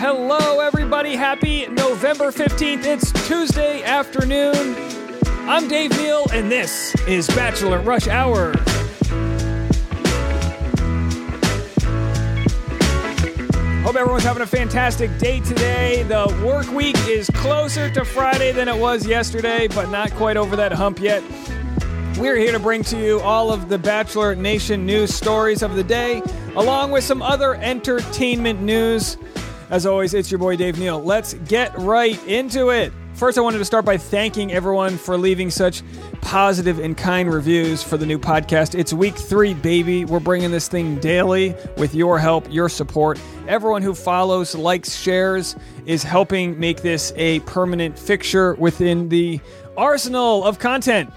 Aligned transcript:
Hello, 0.00 0.60
everybody. 0.60 1.14
Happy 1.14 1.66
November 1.66 2.32
15th. 2.32 2.86
It's 2.86 3.12
Tuesday 3.28 3.82
afternoon. 3.82 4.74
I'm 5.46 5.68
Dave 5.68 5.90
Neal, 5.90 6.24
and 6.32 6.50
this 6.50 6.94
is 7.06 7.26
Bachelor 7.26 7.80
Rush 7.82 8.08
Hour. 8.08 8.54
Hope 13.82 13.94
everyone's 13.94 14.24
having 14.24 14.40
a 14.40 14.46
fantastic 14.46 15.18
day 15.18 15.40
today. 15.40 16.02
The 16.04 16.34
work 16.46 16.72
week 16.72 16.96
is 17.06 17.28
closer 17.34 17.90
to 17.90 18.02
Friday 18.02 18.52
than 18.52 18.68
it 18.68 18.76
was 18.78 19.06
yesterday, 19.06 19.68
but 19.68 19.90
not 19.90 20.12
quite 20.12 20.38
over 20.38 20.56
that 20.56 20.72
hump 20.72 20.98
yet. 20.98 21.22
We're 22.16 22.36
here 22.36 22.52
to 22.52 22.58
bring 22.58 22.82
to 22.84 22.98
you 22.98 23.20
all 23.20 23.52
of 23.52 23.68
the 23.68 23.76
Bachelor 23.76 24.34
Nation 24.34 24.86
news 24.86 25.12
stories 25.12 25.62
of 25.62 25.74
the 25.74 25.84
day, 25.84 26.22
along 26.56 26.90
with 26.90 27.04
some 27.04 27.20
other 27.20 27.56
entertainment 27.56 28.62
news. 28.62 29.18
As 29.70 29.86
always, 29.86 30.14
it's 30.14 30.32
your 30.32 30.38
boy 30.38 30.56
Dave 30.56 30.80
Neal. 30.80 31.00
Let's 31.00 31.34
get 31.34 31.76
right 31.78 32.20
into 32.26 32.70
it. 32.70 32.92
First, 33.14 33.38
I 33.38 33.40
wanted 33.40 33.58
to 33.58 33.64
start 33.64 33.84
by 33.84 33.96
thanking 33.96 34.52
everyone 34.52 34.96
for 34.98 35.16
leaving 35.16 35.48
such 35.48 35.84
positive 36.22 36.80
and 36.80 36.96
kind 36.96 37.32
reviews 37.32 37.80
for 37.80 37.96
the 37.96 38.04
new 38.04 38.18
podcast. 38.18 38.76
It's 38.76 38.92
week 38.92 39.14
three, 39.14 39.54
baby. 39.54 40.04
We're 40.04 40.18
bringing 40.18 40.50
this 40.50 40.66
thing 40.66 40.98
daily 40.98 41.54
with 41.76 41.94
your 41.94 42.18
help, 42.18 42.52
your 42.52 42.68
support. 42.68 43.20
Everyone 43.46 43.82
who 43.82 43.94
follows, 43.94 44.56
likes, 44.56 44.96
shares 44.96 45.54
is 45.86 46.02
helping 46.02 46.58
make 46.58 46.82
this 46.82 47.12
a 47.14 47.38
permanent 47.40 47.96
fixture 47.96 48.54
within 48.54 49.08
the 49.08 49.38
arsenal 49.76 50.44
of 50.44 50.58
content. 50.58 51.12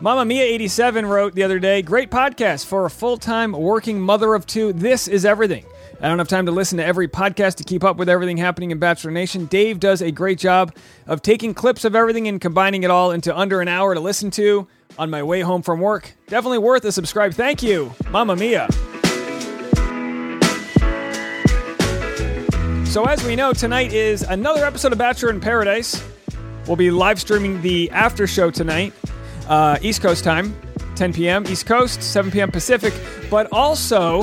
Mama 0.00 0.24
Mia 0.24 0.44
87 0.44 1.04
wrote 1.04 1.34
the 1.34 1.42
other 1.42 1.58
day, 1.58 1.82
great 1.82 2.10
podcast 2.10 2.64
for 2.64 2.86
a 2.86 2.90
full 2.90 3.18
time 3.18 3.52
working 3.52 4.00
mother 4.00 4.34
of 4.34 4.46
two. 4.46 4.72
This 4.72 5.06
is 5.06 5.26
everything. 5.26 5.66
I 6.02 6.08
don't 6.08 6.18
have 6.18 6.28
time 6.28 6.46
to 6.46 6.52
listen 6.52 6.78
to 6.78 6.84
every 6.84 7.08
podcast 7.08 7.56
to 7.56 7.64
keep 7.64 7.84
up 7.84 7.98
with 7.98 8.08
everything 8.08 8.38
happening 8.38 8.70
in 8.70 8.78
Bachelor 8.78 9.10
Nation. 9.10 9.44
Dave 9.44 9.78
does 9.78 10.00
a 10.00 10.10
great 10.10 10.38
job 10.38 10.74
of 11.06 11.20
taking 11.20 11.52
clips 11.52 11.84
of 11.84 11.94
everything 11.94 12.26
and 12.26 12.40
combining 12.40 12.84
it 12.84 12.90
all 12.90 13.10
into 13.10 13.36
under 13.36 13.60
an 13.60 13.68
hour 13.68 13.92
to 13.92 14.00
listen 14.00 14.30
to 14.30 14.66
on 14.98 15.10
my 15.10 15.22
way 15.22 15.42
home 15.42 15.60
from 15.60 15.78
work. 15.78 16.14
Definitely 16.26 16.58
worth 16.58 16.86
a 16.86 16.92
subscribe. 16.92 17.34
Thank 17.34 17.62
you, 17.62 17.92
Mama 18.08 18.34
Mia. 18.34 18.66
So, 22.86 23.04
as 23.04 23.22
we 23.22 23.36
know, 23.36 23.52
tonight 23.52 23.92
is 23.92 24.22
another 24.22 24.64
episode 24.64 24.92
of 24.92 24.98
Bachelor 24.98 25.28
in 25.28 25.38
Paradise. 25.38 26.02
We'll 26.66 26.76
be 26.76 26.90
live 26.90 27.20
streaming 27.20 27.60
the 27.60 27.90
after 27.90 28.26
show 28.26 28.50
tonight, 28.50 28.94
uh, 29.48 29.78
East 29.82 30.00
Coast 30.00 30.24
time, 30.24 30.56
10 30.96 31.12
p.m. 31.12 31.46
East 31.46 31.66
Coast, 31.66 32.02
7 32.02 32.30
p.m. 32.30 32.50
Pacific. 32.50 32.94
But 33.30 33.48
also, 33.52 34.22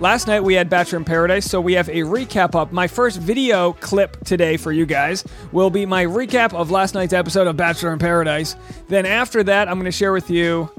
Last 0.00 0.28
night 0.28 0.44
we 0.44 0.54
had 0.54 0.70
Bachelor 0.70 0.98
in 0.98 1.04
Paradise, 1.04 1.44
so 1.50 1.60
we 1.60 1.72
have 1.72 1.88
a 1.88 2.02
recap 2.02 2.54
up. 2.54 2.70
My 2.70 2.86
first 2.86 3.18
video 3.18 3.72
clip 3.72 4.24
today 4.24 4.56
for 4.56 4.70
you 4.70 4.86
guys 4.86 5.24
will 5.50 5.70
be 5.70 5.86
my 5.86 6.04
recap 6.04 6.54
of 6.54 6.70
last 6.70 6.94
night's 6.94 7.12
episode 7.12 7.48
of 7.48 7.56
Bachelor 7.56 7.92
in 7.92 7.98
Paradise. 7.98 8.54
Then 8.86 9.06
after 9.06 9.42
that, 9.42 9.66
I'm 9.66 9.74
going 9.74 9.86
to 9.86 9.90
share 9.90 10.12
with 10.12 10.30
you 10.30 10.70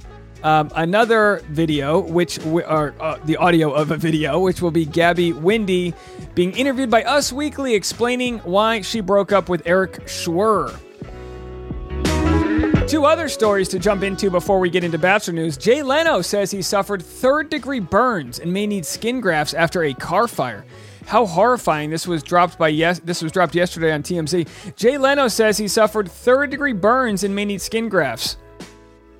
um, 0.42 0.72
another 0.74 1.42
video, 1.50 2.00
which 2.00 2.38
w- 2.38 2.66
or 2.66 2.96
uh, 3.02 3.18
the 3.26 3.36
audio 3.36 3.74
of 3.74 3.92
a 3.92 3.98
video, 3.98 4.40
which 4.40 4.62
will 4.62 4.72
be 4.72 4.86
Gabby 4.86 5.34
Windey 5.34 5.94
being 6.34 6.54
interviewed 6.54 6.90
by 6.90 7.04
Us 7.04 7.34
Weekly, 7.34 7.76
explaining 7.76 8.40
why 8.40 8.80
she 8.80 9.02
broke 9.02 9.34
up 9.34 9.50
with 9.50 9.62
Eric 9.66 10.06
Schwer. 10.06 10.80
Two 12.88 13.06
other 13.06 13.30
stories 13.30 13.68
to 13.70 13.80
jump 13.80 14.04
into 14.04 14.32
before 14.32 14.60
we 14.60 14.70
get 14.70 14.84
into 14.84 14.98
Bachelor 14.98 15.36
news. 15.36 15.58
Jay 15.58 15.84
Leno 15.84 16.22
says 16.22 16.50
he 16.50 16.62
suffered 16.62 17.04
third 17.04 17.50
degree 17.50 17.80
burns 17.80 18.40
and 18.40 18.52
may 18.52 18.66
need 18.66 18.86
skin 18.86 19.22
grafts 19.22 19.54
after 19.54 19.84
a 19.84 19.94
car 19.94 20.28
fire. 20.28 20.66
How 21.06 21.26
horrifying! 21.26 21.90
This 21.90 22.08
was 22.08 22.22
dropped 22.22 22.58
by 22.58 22.68
yes. 22.68 23.00
This 23.00 23.22
was 23.22 23.32
dropped 23.32 23.56
yesterday 23.56 23.92
on 23.92 24.04
TMZ. 24.04 24.76
Jay 24.76 24.98
Leno 24.98 25.28
says 25.28 25.58
he 25.58 25.68
suffered 25.68 26.10
third 26.10 26.50
degree 26.50 26.74
burns 26.74 27.24
and 27.24 27.36
may 27.36 27.46
need 27.46 27.62
skin 27.62 27.90
grafts. 27.90 28.38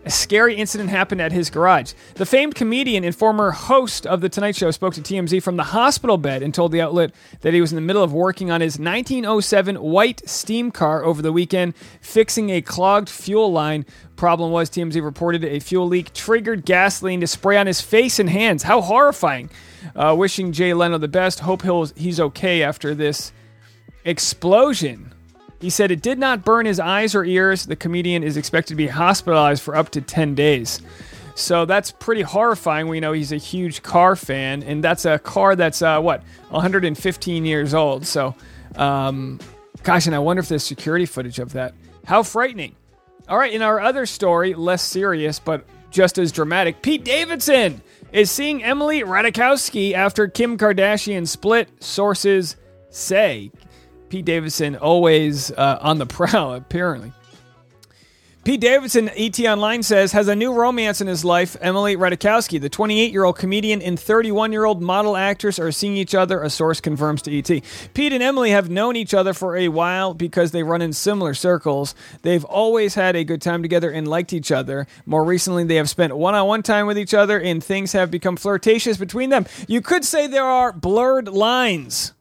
A 0.06 0.10
scary 0.10 0.56
incident 0.56 0.90
happened 0.90 1.20
at 1.20 1.34
his 1.34 1.50
garage. 1.50 1.92
The 2.16 2.26
famed 2.26 2.56
comedian 2.56 3.04
and 3.04 3.14
former 3.14 3.52
host 3.52 4.08
of 4.08 4.22
The 4.22 4.30
Tonight 4.30 4.56
Show 4.56 4.72
spoke 4.72 4.94
to 4.94 5.02
TMZ 5.02 5.44
from 5.44 5.58
the 5.58 5.64
hospital 5.64 6.18
bed 6.18 6.42
and 6.42 6.54
told 6.54 6.72
the 6.72 6.80
outlet 6.80 7.12
that 7.42 7.54
he 7.54 7.60
was 7.60 7.74
in 7.74 7.76
the 7.76 7.82
middle 7.82 8.02
of 8.02 8.14
working 8.14 8.50
on 8.50 8.62
his 8.62 8.80
1907 8.80 9.76
white 9.76 10.28
steam 10.28 10.72
car 10.72 11.04
over 11.04 11.22
the 11.22 11.34
weekend, 11.34 11.76
fixing 12.00 12.50
a 12.50 12.62
clogged 12.62 13.10
fuel 13.10 13.52
line. 13.52 13.86
Problem 14.16 14.52
was, 14.52 14.70
TMZ 14.70 15.04
reported 15.04 15.44
a 15.44 15.60
fuel 15.60 15.88
leak 15.88 16.14
triggered 16.14 16.66
gasoline 16.66 17.20
to 17.20 17.28
spray 17.28 17.58
on 17.58 17.68
his 17.68 17.82
face 17.82 18.20
and 18.20 18.30
hands. 18.30 18.64
How 18.64 18.80
horrifying! 18.80 19.50
Uh, 19.96 20.16
wishing 20.18 20.54
Jay 20.54 20.74
Leno 20.74 20.98
the 20.98 21.10
best. 21.10 21.42
Hope 21.42 21.62
he's 21.98 22.20
okay 22.22 22.64
after 22.64 22.96
this 22.96 23.34
explosion. 24.06 25.14
He 25.60 25.70
said 25.70 25.92
it 25.92 26.02
did 26.02 26.18
not 26.18 26.46
burn 26.46 26.66
his 26.66 26.80
eyes 26.80 27.14
or 27.16 27.26
ears. 27.26 27.66
The 27.66 27.76
comedian 27.76 28.24
is 28.24 28.38
expected 28.38 28.70
to 28.70 28.76
be 28.76 28.88
hospitalized 28.88 29.62
for 29.62 29.76
up 29.76 29.90
to 29.92 30.02
10 30.02 30.36
days. 30.36 30.82
So 31.36 31.66
that's 31.66 31.92
pretty 31.92 32.22
horrifying. 32.22 32.88
We 32.88 33.00
know 33.00 33.14
he's 33.14 33.32
a 33.32 33.38
huge 33.38 33.82
car 33.82 34.16
fan, 34.16 34.64
and 34.64 34.84
that's 34.84 35.06
a 35.06 35.20
car 35.20 35.56
that's, 35.56 35.82
uh, 35.82 36.00
what, 36.02 36.24
115 36.50 37.46
years 37.46 37.74
old. 37.74 38.06
So, 38.06 38.36
um, 38.76 39.40
gosh, 39.84 40.06
and 40.06 40.16
I 40.16 40.20
wonder 40.20 40.42
if 40.42 40.50
there's 40.50 40.64
security 40.64 41.06
footage 41.06 41.40
of 41.40 41.54
that. 41.54 41.74
How 42.06 42.24
frightening. 42.24 42.76
All 43.28 43.38
right, 43.38 43.54
in 43.54 43.62
our 43.62 43.80
other 43.80 44.06
story, 44.06 44.54
less 44.54 44.82
serious, 44.82 45.40
but 45.40 45.64
just 45.92 46.18
as 46.18 46.32
dramatic, 46.32 46.82
Pete 46.82 47.04
Davidson 47.04 47.82
is 48.12 48.32
seeing 48.32 48.64
Emily 48.64 49.02
Ratajkowski 49.02 49.94
after 49.94 50.28
Kim 50.28 50.58
Kardashian 50.58 51.28
split, 51.28 51.70
sources 51.80 52.56
say. 52.90 53.52
Pete 54.10 54.26
Davidson 54.26 54.76
always 54.76 55.52
uh, 55.52 55.80
on 55.82 55.98
the 56.00 56.06
prowl, 56.08 56.54
apparently. 56.54 57.14
Pete 58.46 58.62
Davidson, 58.62 59.10
ET 59.10 59.38
Online 59.42 59.84
says, 59.84 60.14
has 60.14 60.28
a 60.28 60.36
new 60.36 60.54
romance 60.54 61.02
in 61.02 61.08
his 61.08 61.26
life. 61.26 61.56
Emily 61.62 61.96
Ratajkowski, 61.96 62.60
the 62.60 62.70
28 62.70 63.12
year 63.12 63.26
old 63.26 63.38
comedian 63.38 63.82
and 63.82 64.00
31 64.00 64.52
year 64.54 64.64
old 64.64 64.82
model 64.82 65.18
actress, 65.18 65.60
are 65.60 65.72
seeing 65.72 65.96
each 65.96 66.16
other, 66.16 66.42
a 66.42 66.50
source 66.50 66.82
confirms 66.82 67.22
to 67.22 67.38
ET. 67.38 67.62
Pete 67.94 68.14
and 68.14 68.24
Emily 68.24 68.50
have 68.52 68.70
known 68.70 68.96
each 68.96 69.14
other 69.14 69.34
for 69.34 69.56
a 69.56 69.68
while 69.68 70.14
because 70.14 70.52
they 70.52 70.64
run 70.64 70.82
in 70.82 70.94
similar 70.94 71.34
circles. 71.34 71.94
They've 72.24 72.46
always 72.46 72.96
had 72.96 73.16
a 73.16 73.26
good 73.26 73.42
time 73.42 73.62
together 73.62 73.92
and 73.92 74.08
liked 74.08 74.34
each 74.34 74.52
other. 74.52 74.88
More 75.06 75.26
recently, 75.26 75.66
they 75.66 75.76
have 75.76 75.90
spent 75.90 76.18
one 76.18 76.34
on 76.34 76.48
one 76.48 76.64
time 76.64 76.88
with 76.88 76.98
each 76.98 77.14
other, 77.14 77.40
and 77.40 77.64
things 77.64 77.92
have 77.92 78.10
become 78.10 78.38
flirtatious 78.38 78.98
between 78.98 79.30
them. 79.30 79.46
You 79.68 79.82
could 79.82 80.06
say 80.06 80.26
there 80.26 80.46
are 80.46 80.72
blurred 80.72 81.28
lines 81.28 82.14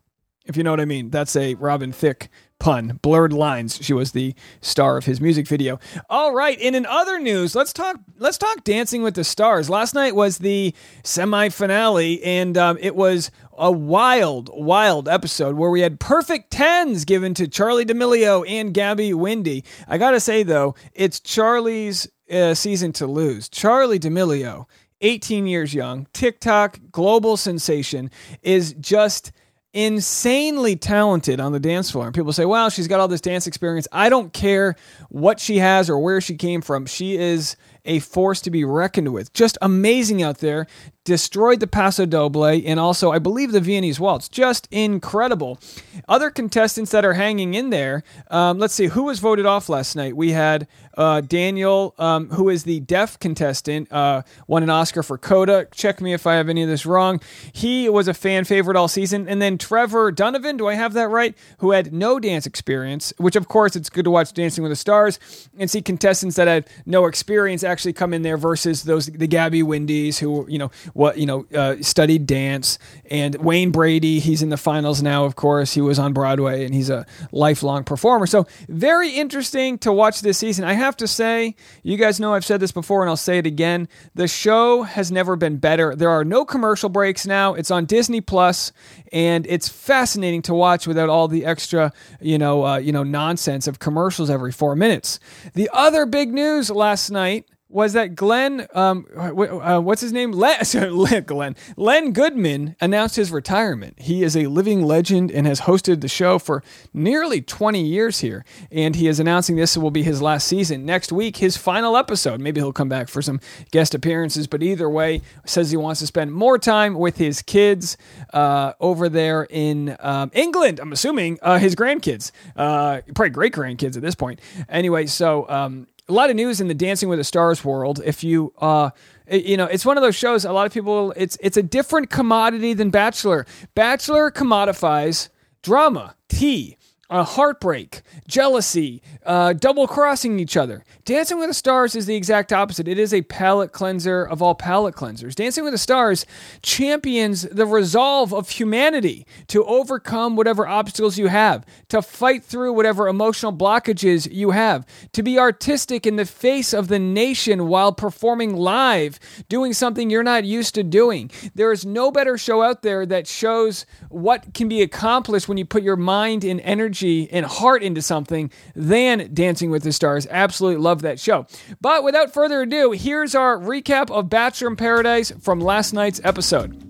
if 0.48 0.56
you 0.56 0.64
know 0.64 0.70
what 0.70 0.80
I 0.80 0.86
mean. 0.86 1.10
That's 1.10 1.36
a 1.36 1.54
Robin 1.54 1.92
Thicke 1.92 2.28
pun. 2.58 2.98
Blurred 3.02 3.32
lines. 3.32 3.78
She 3.80 3.92
was 3.92 4.12
the 4.12 4.34
star 4.60 4.96
of 4.96 5.04
his 5.04 5.20
music 5.20 5.46
video. 5.46 5.78
All 6.10 6.34
right, 6.34 6.58
and 6.60 6.74
in 6.74 6.86
other 6.86 7.18
news, 7.20 7.54
let's 7.54 7.72
talk. 7.72 8.00
Let's 8.18 8.38
talk 8.38 8.64
Dancing 8.64 9.02
with 9.02 9.14
the 9.14 9.24
Stars. 9.24 9.70
Last 9.70 9.94
night 9.94 10.16
was 10.16 10.38
the 10.38 10.74
semi-finale, 11.04 12.22
and 12.24 12.56
um, 12.56 12.78
it 12.80 12.96
was 12.96 13.30
a 13.56 13.70
wild, 13.70 14.50
wild 14.52 15.08
episode 15.08 15.56
where 15.56 15.70
we 15.70 15.82
had 15.82 16.00
perfect 16.00 16.50
tens 16.50 17.04
given 17.04 17.34
to 17.34 17.46
Charli 17.46 17.86
D'Amelio 17.86 18.48
and 18.48 18.72
Gabby 18.72 19.10
Windey. 19.10 19.64
I 19.86 19.98
gotta 19.98 20.20
say 20.20 20.42
though, 20.42 20.74
it's 20.94 21.20
Charli's 21.20 22.08
uh, 22.32 22.54
season 22.54 22.92
to 22.94 23.06
lose. 23.06 23.48
Charli 23.48 24.00
D'Amelio. 24.00 24.66
18 25.00 25.46
years 25.46 25.74
young, 25.74 26.08
TikTok 26.12 26.80
global 26.90 27.36
sensation, 27.36 28.10
is 28.42 28.74
just 28.80 29.30
insanely 29.74 30.76
talented 30.76 31.40
on 31.40 31.52
the 31.52 31.60
dance 31.60 31.90
floor. 31.90 32.06
And 32.06 32.14
people 32.14 32.32
say, 32.32 32.44
"Wow, 32.44 32.68
she's 32.68 32.88
got 32.88 33.00
all 33.00 33.08
this 33.08 33.20
dance 33.20 33.46
experience. 33.46 33.86
I 33.92 34.08
don't 34.08 34.32
care 34.32 34.76
what 35.08 35.40
she 35.40 35.58
has 35.58 35.90
or 35.90 35.98
where 35.98 36.20
she 36.20 36.36
came 36.36 36.62
from. 36.62 36.86
She 36.86 37.16
is 37.16 37.56
a 37.84 37.98
force 38.00 38.40
to 38.42 38.50
be 38.50 38.64
reckoned 38.64 39.12
with. 39.12 39.32
Just 39.32 39.58
amazing 39.62 40.22
out 40.22 40.38
there. 40.38 40.66
Destroyed 41.08 41.60
the 41.60 41.66
Paso 41.66 42.04
Doble 42.04 42.44
and 42.44 42.78
also, 42.78 43.12
I 43.12 43.18
believe, 43.18 43.52
the 43.52 43.62
Viennese 43.62 43.98
Waltz. 43.98 44.28
Just 44.28 44.68
incredible. 44.70 45.58
Other 46.06 46.30
contestants 46.30 46.90
that 46.90 47.02
are 47.02 47.14
hanging 47.14 47.54
in 47.54 47.70
there. 47.70 48.02
Um, 48.30 48.58
let's 48.58 48.74
see 48.74 48.88
who 48.88 49.04
was 49.04 49.18
voted 49.18 49.46
off 49.46 49.70
last 49.70 49.96
night. 49.96 50.14
We 50.14 50.32
had 50.32 50.68
uh, 50.98 51.22
Daniel, 51.22 51.94
um, 51.98 52.28
who 52.30 52.50
is 52.50 52.64
the 52.64 52.80
deaf 52.80 53.18
contestant, 53.20 53.90
uh, 53.90 54.20
won 54.48 54.62
an 54.62 54.68
Oscar 54.68 55.02
for 55.02 55.16
Coda. 55.16 55.66
Check 55.72 56.02
me 56.02 56.12
if 56.12 56.26
I 56.26 56.34
have 56.34 56.50
any 56.50 56.62
of 56.62 56.68
this 56.68 56.84
wrong. 56.84 57.20
He 57.52 57.88
was 57.88 58.06
a 58.06 58.12
fan 58.12 58.44
favorite 58.44 58.76
all 58.76 58.88
season. 58.88 59.28
And 59.28 59.40
then 59.40 59.56
Trevor 59.56 60.12
Donovan, 60.12 60.58
do 60.58 60.66
I 60.66 60.74
have 60.74 60.92
that 60.92 61.08
right? 61.08 61.34
Who 61.60 61.70
had 61.70 61.90
no 61.90 62.18
dance 62.18 62.44
experience, 62.46 63.14
which 63.16 63.36
of 63.36 63.48
course 63.48 63.76
it's 63.76 63.88
good 63.88 64.04
to 64.04 64.10
watch 64.10 64.34
Dancing 64.34 64.62
with 64.62 64.72
the 64.72 64.76
Stars 64.76 65.18
and 65.56 65.70
see 65.70 65.80
contestants 65.80 66.36
that 66.36 66.48
had 66.48 66.68
no 66.84 67.06
experience 67.06 67.64
actually 67.64 67.94
come 67.94 68.12
in 68.12 68.20
there 68.20 68.36
versus 68.36 68.82
those 68.82 69.06
the 69.06 69.26
Gabby 69.26 69.62
Windies 69.62 70.18
who 70.18 70.46
you 70.48 70.58
know 70.58 70.70
what 70.98 71.16
you 71.16 71.26
know 71.26 71.46
uh, 71.54 71.76
studied 71.80 72.26
dance 72.26 72.76
and 73.08 73.36
Wayne 73.36 73.70
Brady. 73.70 74.18
He's 74.18 74.42
in 74.42 74.48
the 74.48 74.56
finals 74.56 75.00
now, 75.00 75.24
of 75.26 75.36
course. 75.36 75.72
He 75.72 75.80
was 75.80 75.96
on 75.96 76.12
Broadway 76.12 76.64
and 76.64 76.74
he's 76.74 76.90
a 76.90 77.06
lifelong 77.30 77.84
performer. 77.84 78.26
So 78.26 78.48
very 78.68 79.10
interesting 79.10 79.78
to 79.78 79.92
watch 79.92 80.22
this 80.22 80.38
season. 80.38 80.64
I 80.64 80.72
have 80.72 80.96
to 80.96 81.06
say, 81.06 81.54
you 81.84 81.96
guys 81.96 82.18
know 82.18 82.34
I've 82.34 82.44
said 82.44 82.58
this 82.58 82.72
before 82.72 83.02
and 83.02 83.08
I'll 83.08 83.16
say 83.16 83.38
it 83.38 83.46
again. 83.46 83.88
The 84.16 84.26
show 84.26 84.82
has 84.82 85.12
never 85.12 85.36
been 85.36 85.58
better. 85.58 85.94
There 85.94 86.10
are 86.10 86.24
no 86.24 86.44
commercial 86.44 86.88
breaks 86.88 87.28
now. 87.28 87.54
It's 87.54 87.70
on 87.70 87.84
Disney 87.84 88.20
Plus, 88.20 88.72
and 89.12 89.46
it's 89.46 89.68
fascinating 89.68 90.42
to 90.42 90.54
watch 90.54 90.88
without 90.88 91.08
all 91.08 91.28
the 91.28 91.44
extra 91.44 91.92
you 92.20 92.38
know 92.38 92.66
uh, 92.66 92.78
you 92.78 92.90
know 92.90 93.04
nonsense 93.04 93.68
of 93.68 93.78
commercials 93.78 94.30
every 94.30 94.50
four 94.50 94.74
minutes. 94.74 95.20
The 95.54 95.70
other 95.72 96.06
big 96.06 96.34
news 96.34 96.70
last 96.70 97.10
night 97.10 97.46
was 97.70 97.92
that 97.92 98.14
Glenn, 98.14 98.66
um, 98.74 99.06
uh, 99.14 99.78
what's 99.80 100.00
his 100.00 100.12
name? 100.12 100.32
Len, 100.32 100.64
sorry, 100.64 101.20
Glenn, 101.20 101.54
Len 101.76 102.12
Goodman 102.12 102.76
announced 102.80 103.16
his 103.16 103.30
retirement. 103.30 104.00
He 104.00 104.22
is 104.22 104.36
a 104.36 104.46
living 104.46 104.82
legend 104.82 105.30
and 105.30 105.46
has 105.46 105.62
hosted 105.62 106.00
the 106.00 106.08
show 106.08 106.38
for 106.38 106.62
nearly 106.94 107.42
20 107.42 107.82
years 107.82 108.20
here. 108.20 108.44
And 108.70 108.96
he 108.96 109.06
is 109.06 109.20
announcing 109.20 109.56
this 109.56 109.76
will 109.76 109.90
be 109.90 110.02
his 110.02 110.22
last 110.22 110.46
season. 110.46 110.86
Next 110.86 111.12
week, 111.12 111.36
his 111.36 111.56
final 111.56 111.96
episode. 111.96 112.40
Maybe 112.40 112.60
he'll 112.60 112.72
come 112.72 112.88
back 112.88 113.08
for 113.08 113.20
some 113.20 113.40
guest 113.70 113.94
appearances, 113.94 114.46
but 114.46 114.62
either 114.62 114.88
way, 114.88 115.20
says 115.44 115.70
he 115.70 115.76
wants 115.76 116.00
to 116.00 116.06
spend 116.06 116.32
more 116.32 116.58
time 116.58 116.94
with 116.94 117.18
his 117.18 117.42
kids 117.42 117.98
uh, 118.32 118.72
over 118.80 119.10
there 119.10 119.46
in 119.50 119.94
um, 120.00 120.30
England. 120.32 120.80
I'm 120.80 120.92
assuming 120.92 121.38
uh, 121.42 121.58
his 121.58 121.74
grandkids, 121.74 122.30
uh, 122.56 123.02
probably 123.14 123.30
great 123.30 123.52
grandkids 123.52 123.96
at 123.96 124.02
this 124.02 124.14
point. 124.14 124.40
Anyway, 124.70 125.04
so. 125.04 125.46
Um, 125.50 125.86
a 126.08 126.12
lot 126.12 126.30
of 126.30 126.36
news 126.36 126.60
in 126.60 126.68
the 126.68 126.74
Dancing 126.74 127.08
with 127.08 127.18
the 127.18 127.24
Stars 127.24 127.64
world. 127.64 128.00
If 128.04 128.24
you, 128.24 128.52
uh, 128.58 128.90
you 129.30 129.56
know, 129.56 129.66
it's 129.66 129.84
one 129.84 129.98
of 129.98 130.02
those 130.02 130.16
shows. 130.16 130.44
A 130.44 130.52
lot 130.52 130.66
of 130.66 130.72
people, 130.72 131.12
it's 131.16 131.36
it's 131.40 131.56
a 131.56 131.62
different 131.62 132.08
commodity 132.08 132.72
than 132.72 132.90
Bachelor. 132.90 133.46
Bachelor 133.74 134.30
commodifies 134.30 135.28
drama, 135.62 136.14
tea, 136.28 136.77
uh, 137.10 137.24
heartbreak, 137.24 138.02
jealousy, 138.26 139.02
uh, 139.24 139.54
double 139.54 139.86
crossing 139.86 140.38
each 140.38 140.56
other. 140.56 140.84
Dancing 141.04 141.38
with 141.38 141.48
the 141.48 141.54
Stars 141.54 141.96
is 141.96 142.04
the 142.04 142.14
exact 142.14 142.52
opposite. 142.52 142.86
It 142.86 142.98
is 142.98 143.14
a 143.14 143.22
palate 143.22 143.72
cleanser 143.72 144.24
of 144.24 144.42
all 144.42 144.54
palate 144.54 144.94
cleansers. 144.94 145.34
Dancing 145.34 145.64
with 145.64 145.72
the 145.72 145.78
Stars 145.78 146.26
champions 146.62 147.42
the 147.42 147.64
resolve 147.64 148.34
of 148.34 148.50
humanity 148.50 149.26
to 149.46 149.64
overcome 149.64 150.36
whatever 150.36 150.66
obstacles 150.66 151.18
you 151.18 151.28
have, 151.28 151.64
to 151.88 152.02
fight 152.02 152.44
through 152.44 152.74
whatever 152.74 153.08
emotional 153.08 153.52
blockages 153.52 154.30
you 154.30 154.50
have, 154.50 154.84
to 155.12 155.22
be 155.22 155.38
artistic 155.38 156.06
in 156.06 156.16
the 156.16 156.26
face 156.26 156.74
of 156.74 156.88
the 156.88 156.98
nation 156.98 157.68
while 157.68 157.92
performing 157.92 158.54
live, 158.54 159.18
doing 159.48 159.72
something 159.72 160.10
you're 160.10 160.22
not 160.22 160.44
used 160.44 160.74
to 160.74 160.82
doing. 160.82 161.30
There 161.54 161.72
is 161.72 161.86
no 161.86 162.10
better 162.10 162.36
show 162.36 162.62
out 162.62 162.82
there 162.82 163.06
that 163.06 163.26
shows 163.26 163.86
what 164.10 164.52
can 164.52 164.68
be 164.68 164.82
accomplished 164.82 165.48
when 165.48 165.56
you 165.56 165.64
put 165.64 165.82
your 165.82 165.96
mind 165.96 166.44
and 166.44 166.60
energy 166.60 166.97
and 167.04 167.46
heart 167.46 167.82
into 167.82 168.02
something 168.02 168.50
than 168.74 169.32
Dancing 169.32 169.70
with 169.70 169.82
the 169.82 169.92
Stars. 169.92 170.26
Absolutely 170.30 170.82
love 170.82 171.02
that 171.02 171.20
show. 171.20 171.46
But 171.80 172.04
without 172.04 172.32
further 172.32 172.62
ado, 172.62 172.92
here's 172.92 173.34
our 173.34 173.58
recap 173.58 174.10
of 174.10 174.28
Bachelor 174.28 174.68
in 174.68 174.76
Paradise 174.76 175.32
from 175.40 175.60
last 175.60 175.92
night's 175.92 176.20
episode. 176.24 176.87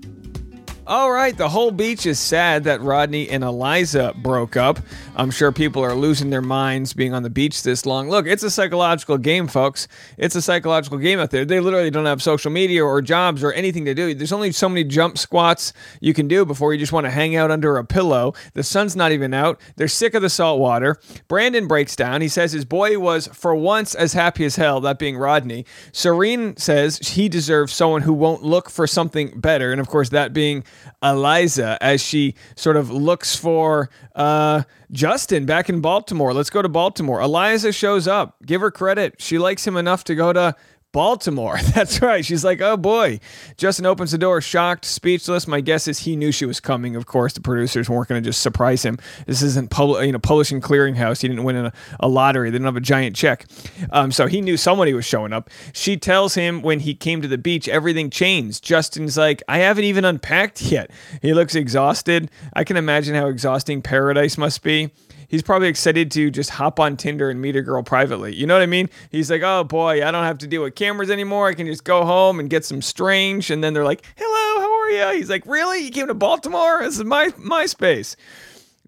All 0.88 1.12
right, 1.12 1.36
the 1.36 1.50
whole 1.50 1.70
beach 1.70 2.06
is 2.06 2.18
sad 2.18 2.64
that 2.64 2.80
Rodney 2.80 3.28
and 3.28 3.44
Eliza 3.44 4.14
broke 4.16 4.56
up. 4.56 4.78
I'm 5.16 5.30
sure 5.30 5.52
people 5.52 5.84
are 5.84 5.94
losing 5.94 6.30
their 6.30 6.40
minds 6.40 6.94
being 6.94 7.12
on 7.12 7.22
the 7.22 7.28
beach 7.28 7.62
this 7.62 7.84
long. 7.84 8.08
Look, 8.08 8.26
it's 8.26 8.42
a 8.42 8.50
psychological 8.50 9.18
game, 9.18 9.48
folks. 9.48 9.86
It's 10.16 10.34
a 10.34 10.40
psychological 10.40 10.96
game 10.96 11.18
out 11.18 11.30
there. 11.30 11.44
They 11.44 11.60
literally 11.60 11.90
don't 11.90 12.06
have 12.06 12.22
social 12.22 12.50
media 12.50 12.82
or 12.82 13.02
jobs 13.02 13.44
or 13.44 13.52
anything 13.52 13.84
to 13.84 13.92
do. 13.92 14.14
There's 14.14 14.32
only 14.32 14.50
so 14.50 14.66
many 14.66 14.82
jump 14.82 15.18
squats 15.18 15.74
you 16.00 16.14
can 16.14 16.26
do 16.26 16.46
before 16.46 16.72
you 16.72 16.78
just 16.78 16.90
want 16.90 17.04
to 17.04 17.10
hang 17.10 17.36
out 17.36 17.50
under 17.50 17.76
a 17.76 17.84
pillow. 17.84 18.32
The 18.54 18.62
sun's 18.62 18.96
not 18.96 19.12
even 19.12 19.34
out. 19.34 19.60
They're 19.76 19.88
sick 19.88 20.14
of 20.14 20.22
the 20.22 20.30
salt 20.30 20.58
water. 20.58 20.98
Brandon 21.28 21.68
breaks 21.68 21.96
down. 21.96 22.22
He 22.22 22.28
says 22.28 22.52
his 22.52 22.64
boy 22.64 22.98
was, 22.98 23.26
for 23.34 23.54
once, 23.54 23.94
as 23.94 24.14
happy 24.14 24.46
as 24.46 24.56
hell, 24.56 24.80
that 24.80 24.98
being 24.98 25.18
Rodney. 25.18 25.66
Serene 25.92 26.56
says 26.56 26.96
he 26.96 27.28
deserves 27.28 27.74
someone 27.74 28.00
who 28.00 28.14
won't 28.14 28.42
look 28.42 28.70
for 28.70 28.86
something 28.86 29.38
better. 29.38 29.70
And 29.70 29.82
of 29.82 29.88
course, 29.88 30.08
that 30.08 30.32
being 30.32 30.64
Eliza 31.02 31.78
as 31.80 32.00
she 32.00 32.34
sort 32.56 32.76
of 32.76 32.90
looks 32.90 33.36
for 33.36 33.90
uh, 34.14 34.62
Justin 34.90 35.46
back 35.46 35.68
in 35.68 35.80
Baltimore. 35.80 36.32
Let's 36.32 36.50
go 36.50 36.62
to 36.62 36.68
Baltimore. 36.68 37.20
Eliza 37.20 37.72
shows 37.72 38.08
up. 38.08 38.36
Give 38.44 38.60
her 38.60 38.70
credit. 38.70 39.16
She 39.18 39.38
likes 39.38 39.66
him 39.66 39.76
enough 39.76 40.04
to 40.04 40.14
go 40.14 40.32
to 40.32 40.54
Baltimore. 40.92 41.58
That's 41.74 42.00
right. 42.00 42.24
She's 42.24 42.44
like, 42.44 42.60
oh 42.60 42.76
boy. 42.76 43.20
Justin 43.56 43.86
opens 43.86 44.12
the 44.12 44.18
door, 44.18 44.40
shocked, 44.40 44.84
speechless. 44.84 45.46
My 45.46 45.60
guess 45.60 45.86
is 45.86 46.00
he 46.00 46.16
knew 46.16 46.32
she 46.32 46.46
was 46.46 46.60
coming. 46.60 46.96
Of 46.96 47.06
course, 47.06 47.34
the 47.34 47.40
producers 47.40 47.90
weren't 47.90 48.08
going 48.08 48.22
to 48.22 48.28
just 48.28 48.40
surprise 48.40 48.84
him. 48.84 48.98
This 49.26 49.42
isn't 49.42 49.70
pub- 49.70 50.02
you 50.02 50.12
know 50.12 50.18
publishing 50.18 50.60
clearinghouse. 50.60 51.20
He 51.20 51.28
didn't 51.28 51.44
win 51.44 51.56
a, 51.56 51.72
a 52.00 52.08
lottery. 52.08 52.50
They 52.50 52.54
didn't 52.54 52.66
have 52.66 52.76
a 52.76 52.80
giant 52.80 53.16
check. 53.16 53.46
Um, 53.90 54.10
so 54.10 54.26
he 54.26 54.40
knew 54.40 54.56
somebody 54.56 54.94
was 54.94 55.04
showing 55.04 55.32
up. 55.32 55.50
She 55.72 55.96
tells 55.96 56.34
him 56.34 56.62
when 56.62 56.80
he 56.80 56.94
came 56.94 57.20
to 57.22 57.28
the 57.28 57.38
beach, 57.38 57.68
everything 57.68 58.10
changed. 58.10 58.64
Justin's 58.64 59.16
like, 59.16 59.42
I 59.48 59.58
haven't 59.58 59.84
even 59.84 60.04
unpacked 60.04 60.62
yet. 60.62 60.90
He 61.20 61.34
looks 61.34 61.54
exhausted. 61.54 62.30
I 62.54 62.64
can 62.64 62.76
imagine 62.76 63.14
how 63.14 63.26
exhausting 63.26 63.82
paradise 63.82 64.38
must 64.38 64.62
be 64.62 64.90
he's 65.28 65.42
probably 65.42 65.68
excited 65.68 66.10
to 66.12 66.30
just 66.30 66.50
hop 66.50 66.80
on 66.80 66.96
Tinder 66.96 67.30
and 67.30 67.40
meet 67.40 67.54
a 67.54 67.62
girl 67.62 67.82
privately. 67.82 68.34
You 68.34 68.46
know 68.46 68.54
what 68.54 68.62
I 68.62 68.66
mean? 68.66 68.90
He's 69.10 69.30
like, 69.30 69.42
oh 69.42 69.64
boy, 69.64 70.04
I 70.04 70.10
don't 70.10 70.24
have 70.24 70.38
to 70.38 70.46
deal 70.46 70.62
with 70.62 70.74
cameras 70.74 71.10
anymore. 71.10 71.48
I 71.48 71.54
can 71.54 71.66
just 71.66 71.84
go 71.84 72.04
home 72.04 72.40
and 72.40 72.50
get 72.50 72.64
some 72.64 72.82
strange. 72.82 73.50
And 73.50 73.62
then 73.62 73.74
they're 73.74 73.84
like, 73.84 74.02
hello, 74.16 74.60
how 74.60 74.80
are 74.80 74.90
you? 74.90 75.18
He's 75.18 75.30
like, 75.30 75.46
really? 75.46 75.84
You 75.84 75.90
came 75.90 76.08
to 76.08 76.14
Baltimore? 76.14 76.80
This 76.82 76.98
is 76.98 77.04
my 77.04 77.32
my 77.38 77.66
space. 77.66 78.16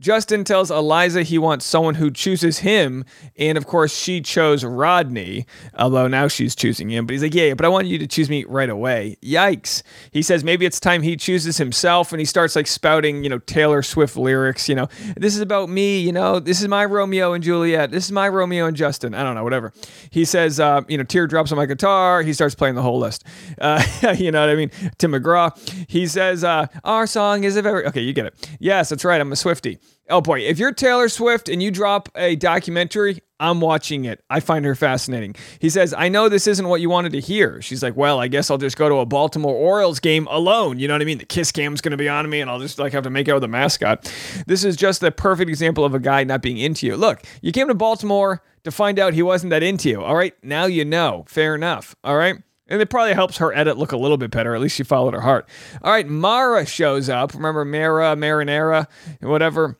Justin 0.01 0.45
tells 0.45 0.71
Eliza 0.71 1.23
he 1.23 1.37
wants 1.37 1.67
someone 1.67 1.95
who 1.95 2.11
chooses 2.11 2.61
him, 2.61 3.05
and 3.37 3.59
of 3.59 3.67
course 3.67 3.95
she 3.95 4.23
chose 4.23 4.65
Rodney, 4.65 5.47
although 5.79 6.09
now 6.09 6.27
she's 6.27 6.57
choosing 6.57 6.89
him. 6.89 7.05
But 7.05 7.13
he's 7.13 7.23
like, 7.23 7.35
yeah, 7.35 7.53
but 7.53 7.67
I 7.67 7.69
want 7.69 7.87
you 7.87 7.99
to 7.99 8.07
choose 8.07 8.31
me 8.31 8.45
right 8.45 8.71
away. 8.71 9.19
Yikes. 9.23 9.83
He 10.11 10.23
says 10.23 10.43
maybe 10.43 10.65
it's 10.65 10.81
time 10.81 11.03
he 11.03 11.17
chooses 11.17 11.59
himself, 11.59 12.15
and 12.15 12.19
he 12.19 12.25
starts 12.25 12.57
like 12.57 12.67
spouting, 12.67 13.23
you 13.23 13.29
know, 13.29 13.41
Taylor 13.41 13.83
Swift 13.83 14.17
lyrics. 14.17 14.71
You 14.71 14.75
know, 14.75 14.89
this 15.19 15.37
is 15.37 15.43
about 15.43 15.69
me. 15.69 16.01
You 16.01 16.13
know, 16.13 16.41
this 16.41 16.63
is 16.63 16.69
my 16.69 16.87
Romeo 16.87 17.35
and 17.35 17.45
Juliet. 17.45 17.91
This 17.91 18.07
is 18.07 18.13
my 18.13 18.27
Romeo 18.27 18.65
and 18.65 18.77
Justin. 18.77 19.13
I 19.13 19.23
don't 19.23 19.35
know, 19.35 19.45
whatever. 19.45 19.75
He 20.09 20.25
says, 20.25 20.59
uh, 20.59 20.81
you 20.89 20.97
know, 20.97 21.05
teardrops 21.05 21.53
on 21.53 21.59
my 21.59 21.67
guitar. 21.67 22.23
He 22.23 22.33
starts 22.33 22.55
playing 22.55 22.75
the 22.75 22.83
whole 22.83 22.99
list. 22.99 23.25
Uh, 23.61 23.85
you 24.17 24.33
know 24.33 24.41
what 24.41 24.49
I 24.49 24.55
mean? 24.55 24.71
Tim 24.97 25.13
McGraw. 25.13 25.51
He 25.91 26.07
says, 26.07 26.43
uh, 26.43 26.69
our 26.85 27.07
song 27.07 27.45
is 27.45 27.57
a 27.57 27.63
very 27.63 27.85
okay. 27.87 28.01
You 28.01 28.15
get 28.15 28.25
it. 28.25 28.49
Yes, 28.59 28.89
that's 28.89 29.05
right. 29.05 29.21
I'm 29.21 29.31
a 29.31 29.37
Swifty. 29.37 29.79
Oh 30.11 30.21
boy, 30.21 30.41
if 30.41 30.59
you're 30.59 30.73
Taylor 30.73 31.09
Swift 31.09 31.49
and 31.49 31.63
you 31.63 31.71
drop 31.71 32.09
a 32.17 32.35
documentary, 32.35 33.23
I'm 33.39 33.61
watching 33.61 34.05
it. 34.05 34.23
I 34.29 34.41
find 34.41 34.65
her 34.65 34.75
fascinating. 34.75 35.37
He 35.61 35.71
says, 35.71 35.95
I 35.95 36.09
know 36.09 36.29
this 36.29 36.49
isn't 36.49 36.67
what 36.67 36.81
you 36.81 36.91
wanted 36.91 37.13
to 37.13 37.21
hear. 37.21 37.63
She's 37.63 37.83
like, 37.83 37.97
Well, 37.97 38.19
I 38.19 38.27
guess 38.27 38.51
I'll 38.51 38.59
just 38.59 38.77
go 38.77 38.89
to 38.89 38.97
a 38.97 39.07
Baltimore 39.07 39.55
Orioles 39.55 40.01
game 40.01 40.27
alone. 40.29 40.81
You 40.81 40.89
know 40.89 40.95
what 40.95 41.03
I 41.03 41.05
mean? 41.05 41.19
The 41.19 41.25
kiss 41.25 41.53
cam's 41.53 41.81
gonna 41.81 41.97
be 41.97 42.09
on 42.09 42.29
me 42.29 42.41
and 42.41 42.51
I'll 42.51 42.59
just 42.59 42.79
like 42.79 42.93
have 42.93 43.05
to 43.05 43.11
make 43.11 43.29
out 43.29 43.35
with 43.35 43.43
the 43.43 43.49
mascot. 43.49 44.13
This 44.47 44.65
is 44.65 44.77
just 44.77 45.01
the 45.01 45.13
perfect 45.13 45.49
example 45.49 45.85
of 45.85 45.95
a 45.95 46.01
guy 46.01 46.25
not 46.25 46.43
being 46.43 46.59
into 46.59 46.87
you. 46.87 46.97
Look, 46.97 47.23
you 47.41 47.53
came 47.53 47.69
to 47.69 47.75
Baltimore 47.75 48.43
to 48.65 48.71
find 48.73 48.99
out 48.99 49.15
he 49.15 49.23
wasn't 49.23 49.51
that 49.51 49.63
into 49.63 49.89
you. 49.89 50.03
All 50.03 50.17
right. 50.17 50.35
Now 50.43 50.67
you 50.67 50.85
know. 50.85 51.25
Fair 51.29 51.55
enough. 51.55 51.95
All 52.03 52.17
right. 52.17 52.37
And 52.71 52.81
it 52.81 52.89
probably 52.89 53.15
helps 53.15 53.39
her 53.39 53.53
edit 53.53 53.79
look 53.79 53.91
a 53.91 53.97
little 53.97 54.17
bit 54.17 54.31
better. 54.31 54.55
At 54.55 54.61
least 54.61 54.77
she 54.77 54.85
followed 54.85 55.13
her 55.13 55.21
heart. 55.21 55.49
All 55.83 55.91
right, 55.91 56.07
Mara 56.07 56.65
shows 56.65 57.09
up. 57.09 57.35
Remember 57.35 57.65
Mara, 57.65 58.15
Marinara, 58.15 58.87
whatever 59.21 59.80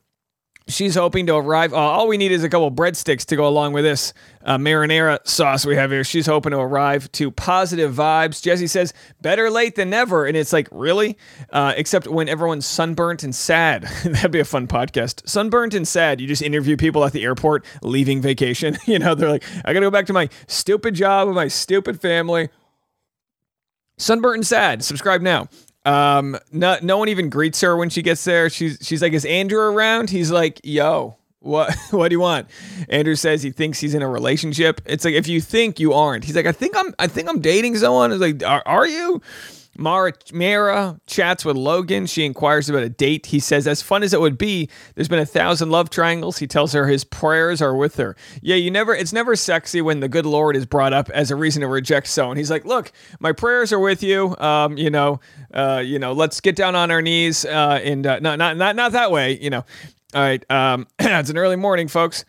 she's 0.73 0.95
hoping 0.95 1.27
to 1.27 1.35
arrive. 1.35 1.73
Uh, 1.73 1.77
all 1.77 2.09
we 2.09 2.17
need 2.17 2.33
is 2.33 2.45
a 2.45 2.49
couple 2.49 2.71
breadsticks 2.71 3.25
to 3.27 3.37
go 3.37 3.47
along 3.47 3.73
with 3.73 3.85
this 3.85 4.13
uh, 4.45 4.57
marinara 4.57 5.19
sauce 5.27 5.67
we 5.67 5.77
have 5.77 5.91
here. 5.91 6.05
She's 6.05 6.27
hoping 6.27 6.53
to 6.53 6.59
arrive 6.59 7.11
to 7.13 7.31
positive 7.31 7.95
vibes. 7.95 8.43
Jesse 8.43 8.67
says, 8.67 8.93
better 9.21 9.51
late 9.51 9.77
than 9.77 9.91
never. 9.91 10.27
And 10.27 10.37
it's 10.37 10.53
like, 10.53 10.69
really? 10.71 11.19
Uh, 11.51 11.75
except 11.77 12.07
when 12.07 12.29
everyone's 12.29 12.67
sunburnt 12.67 13.23
and 13.23 13.35
sad. 13.35 13.83
That'd 14.05 14.31
be 14.31 14.41
a 14.41 14.45
fun 14.45 14.67
podcast. 14.67 15.29
Sunburnt 15.29 15.75
and 15.75 15.87
sad. 15.87 16.21
You 16.21 16.27
just 16.27 16.43
interview 16.43 16.77
people 16.77 17.05
at 17.05 17.13
the 17.13 17.25
airport 17.25 17.65
leaving 17.83 18.21
vacation. 18.21 18.77
you 18.87 18.99
know, 18.99 19.15
they're 19.15 19.31
like, 19.31 19.45
I 19.65 19.73
got 19.73 19.81
to 19.81 19.87
go 19.87 19.91
back 19.91 20.07
to 20.07 20.13
my 20.13 20.29
stupid 20.47 20.95
job 20.95 21.29
with 21.29 21.37
my 21.37 21.49
stupid 21.49 22.01
family. 22.01 22.49
Sunburnt 23.99 24.37
and 24.37 24.47
sad. 24.47 24.83
Subscribe 24.85 25.21
now. 25.21 25.49
Um, 25.85 26.39
no, 26.53 26.77
no 26.83 26.99
one 26.99 27.09
even 27.09 27.31
greets 27.31 27.61
her 27.63 27.77
when 27.77 27.89
she 27.89 28.03
gets 28.03 28.23
there. 28.25 28.51
She's 28.51 28.79
she's 28.83 29.01
like, 29.03 29.13
"Is 29.13 29.25
Andrew 29.25 29.61
around?" 29.61 30.11
He's 30.11 30.31
like, 30.31 30.61
"Yo, 30.63 31.17
what 31.39 31.75
what 31.91 32.09
do 32.09 32.15
you 32.15 32.21
want?" 32.21 32.49
Andrew 32.89 33.15
says 33.17 33.43
he 33.43 33.51
thinks 33.51 33.81
he's 33.81 33.95
in 33.95 34.03
a 34.03 34.09
relationship. 34.09 34.81
It's 34.85 35.05
like 35.05 35.15
if 35.15 35.27
you 35.27 35.41
think 35.41 35.81
you 35.81 35.93
aren't. 35.95 36.25
He's 36.25 36.37
like, 36.37 36.47
"I 36.47 36.53
think 36.53 36.77
I'm 36.77 36.95
I 36.99 37.07
think 37.07 37.29
I'm 37.29 37.41
dating 37.41 37.77
someone." 37.79 38.13
It's 38.13 38.21
like, 38.21 38.43
"Are, 38.45 38.63
are 38.67 38.87
you?" 38.87 39.23
Mara, 39.81 40.13
Mara 40.33 41.01
chats 41.07 41.45
with 41.45 41.57
Logan. 41.57 42.07
She 42.07 42.25
inquires 42.25 42.69
about 42.69 42.83
a 42.83 42.89
date. 42.89 43.27
He 43.27 43.41
says, 43.41 43.67
as 43.67 43.83
fun 43.83 44.03
as 44.03 44.13
it 44.13 44.21
would 44.21 44.39
be, 44.39 44.69
there's 44.95 45.09
been 45.09 45.19
a 45.19 45.27
thousand 45.27 45.71
love 45.71 45.91
triangles. 45.91 46.39
He 46.39 46.47
tells 46.47 46.73
her 46.73 46.87
his 46.87 47.03
prayers 47.03 47.63
are 47.63 47.75
with 47.75 47.97
her. 47.97 48.15
Yeah, 48.43 48.57
you 48.57 48.71
never, 48.71 48.95
it's 48.95 49.13
never 49.13 49.35
sexy 49.35 49.81
when 49.81 50.01
the 50.01 50.09
good 50.09 50.27
Lord 50.27 50.55
is 50.55 50.67
brought 50.67 50.93
up 50.93 51.09
as 51.11 51.31
a 51.31 51.37
reason 51.37 51.63
to 51.63 51.69
reject 51.69 52.07
someone. 52.09 52.37
He's 52.37 52.51
like, 52.51 52.65
look, 52.65 52.93
my 53.19 53.33
prayers 53.33 53.73
are 53.73 53.81
with 53.81 54.03
you. 54.03 54.37
Um, 54.37 54.77
you 54.77 54.91
know, 54.91 55.21
uh, 55.53 55.83
you 55.85 55.99
know, 55.99 56.13
let's 56.13 56.41
get 56.41 56.55
down 56.55 56.77
on 56.77 56.91
our 56.91 57.03
knees, 57.03 57.45
uh, 57.45 57.81
and, 57.83 58.07
uh, 58.07 58.21
not, 58.21 58.39
not, 58.39 58.57
not, 58.57 58.77
not 58.77 58.93
that 58.93 59.11
way, 59.11 59.39
you 59.41 59.51
know. 59.51 59.65
All 60.15 60.23
right. 60.23 60.45
Um, 60.51 60.87
it's 60.99 61.31
an 61.31 61.39
early 61.39 61.57
morning, 61.57 61.89
folks. 61.89 62.25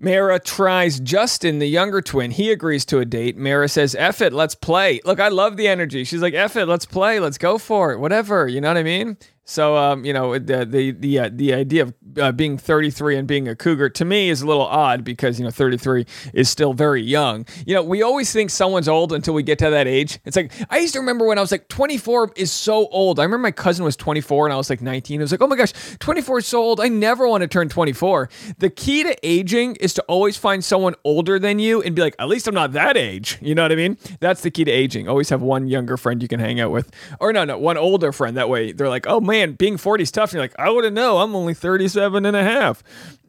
Mara 0.00 0.38
tries 0.38 1.00
Justin, 1.00 1.58
the 1.58 1.66
younger 1.66 2.00
twin. 2.00 2.30
He 2.30 2.52
agrees 2.52 2.84
to 2.86 3.00
a 3.00 3.04
date. 3.04 3.36
Mara 3.36 3.68
says, 3.68 3.96
F 3.96 4.20
it, 4.20 4.32
let's 4.32 4.54
play. 4.54 5.00
Look, 5.04 5.18
I 5.18 5.26
love 5.26 5.56
the 5.56 5.66
energy. 5.66 6.04
She's 6.04 6.22
like, 6.22 6.34
F 6.34 6.54
it, 6.54 6.66
let's 6.66 6.86
play, 6.86 7.18
let's 7.18 7.36
go 7.36 7.58
for 7.58 7.92
it, 7.92 7.98
whatever. 7.98 8.46
You 8.46 8.60
know 8.60 8.68
what 8.68 8.76
I 8.76 8.84
mean? 8.84 9.16
So, 9.48 9.78
um, 9.78 10.04
you 10.04 10.12
know, 10.12 10.38
the 10.38 10.66
the 10.66 10.90
the 10.90 11.18
uh, 11.18 11.30
the 11.32 11.54
idea 11.54 11.84
of 11.84 11.94
uh, 12.20 12.32
being 12.32 12.58
33 12.58 13.16
and 13.16 13.26
being 13.26 13.48
a 13.48 13.56
cougar 13.56 13.88
to 13.88 14.04
me 14.04 14.28
is 14.28 14.42
a 14.42 14.46
little 14.46 14.66
odd 14.66 15.04
because 15.04 15.38
you 15.38 15.44
know 15.44 15.50
33 15.50 16.04
is 16.34 16.50
still 16.50 16.74
very 16.74 17.00
young. 17.00 17.46
You 17.66 17.74
know, 17.76 17.82
we 17.82 18.02
always 18.02 18.30
think 18.30 18.50
someone's 18.50 18.88
old 18.88 19.10
until 19.10 19.32
we 19.32 19.42
get 19.42 19.58
to 19.60 19.70
that 19.70 19.86
age. 19.86 20.18
It's 20.26 20.36
like 20.36 20.52
I 20.68 20.80
used 20.80 20.92
to 20.92 21.00
remember 21.00 21.24
when 21.26 21.38
I 21.38 21.40
was 21.40 21.50
like 21.50 21.66
24 21.68 22.32
is 22.36 22.52
so 22.52 22.88
old. 22.88 23.18
I 23.18 23.22
remember 23.22 23.44
my 23.44 23.50
cousin 23.50 23.86
was 23.86 23.96
24 23.96 24.48
and 24.48 24.52
I 24.52 24.56
was 24.58 24.68
like 24.68 24.82
19. 24.82 25.18
I 25.18 25.24
was 25.24 25.32
like, 25.32 25.40
oh 25.40 25.46
my 25.46 25.56
gosh, 25.56 25.72
24 25.98 26.40
is 26.40 26.46
so 26.46 26.60
old. 26.60 26.78
I 26.78 26.88
never 26.88 27.26
want 27.26 27.40
to 27.40 27.48
turn 27.48 27.70
24. 27.70 28.28
The 28.58 28.68
key 28.68 29.02
to 29.04 29.16
aging 29.26 29.76
is 29.76 29.94
to 29.94 30.02
always 30.02 30.36
find 30.36 30.62
someone 30.62 30.94
older 31.04 31.38
than 31.38 31.58
you 31.58 31.80
and 31.80 31.96
be 31.96 32.02
like, 32.02 32.16
at 32.18 32.28
least 32.28 32.48
I'm 32.48 32.54
not 32.54 32.72
that 32.72 32.98
age. 32.98 33.38
You 33.40 33.54
know 33.54 33.62
what 33.62 33.72
I 33.72 33.76
mean? 33.76 33.96
That's 34.20 34.42
the 34.42 34.50
key 34.50 34.64
to 34.64 34.70
aging. 34.70 35.08
Always 35.08 35.30
have 35.30 35.40
one 35.40 35.68
younger 35.68 35.96
friend 35.96 36.20
you 36.20 36.28
can 36.28 36.38
hang 36.38 36.60
out 36.60 36.70
with, 36.70 36.90
or 37.18 37.32
no, 37.32 37.46
no, 37.46 37.56
one 37.56 37.78
older 37.78 38.12
friend. 38.12 38.36
That 38.36 38.50
way 38.50 38.72
they're 38.72 38.90
like, 38.90 39.06
oh 39.06 39.22
man 39.22 39.37
man, 39.38 39.52
being 39.52 39.76
40 39.76 40.02
is 40.02 40.10
tough. 40.10 40.30
And 40.30 40.34
you're 40.34 40.42
like, 40.42 40.58
I 40.58 40.70
wouldn't 40.70 40.94
know. 40.94 41.18
I'm 41.18 41.34
only 41.34 41.54
37 41.54 42.26
and 42.26 42.36
a 42.36 42.42
half. 42.42 42.82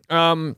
Um, 0.10 0.56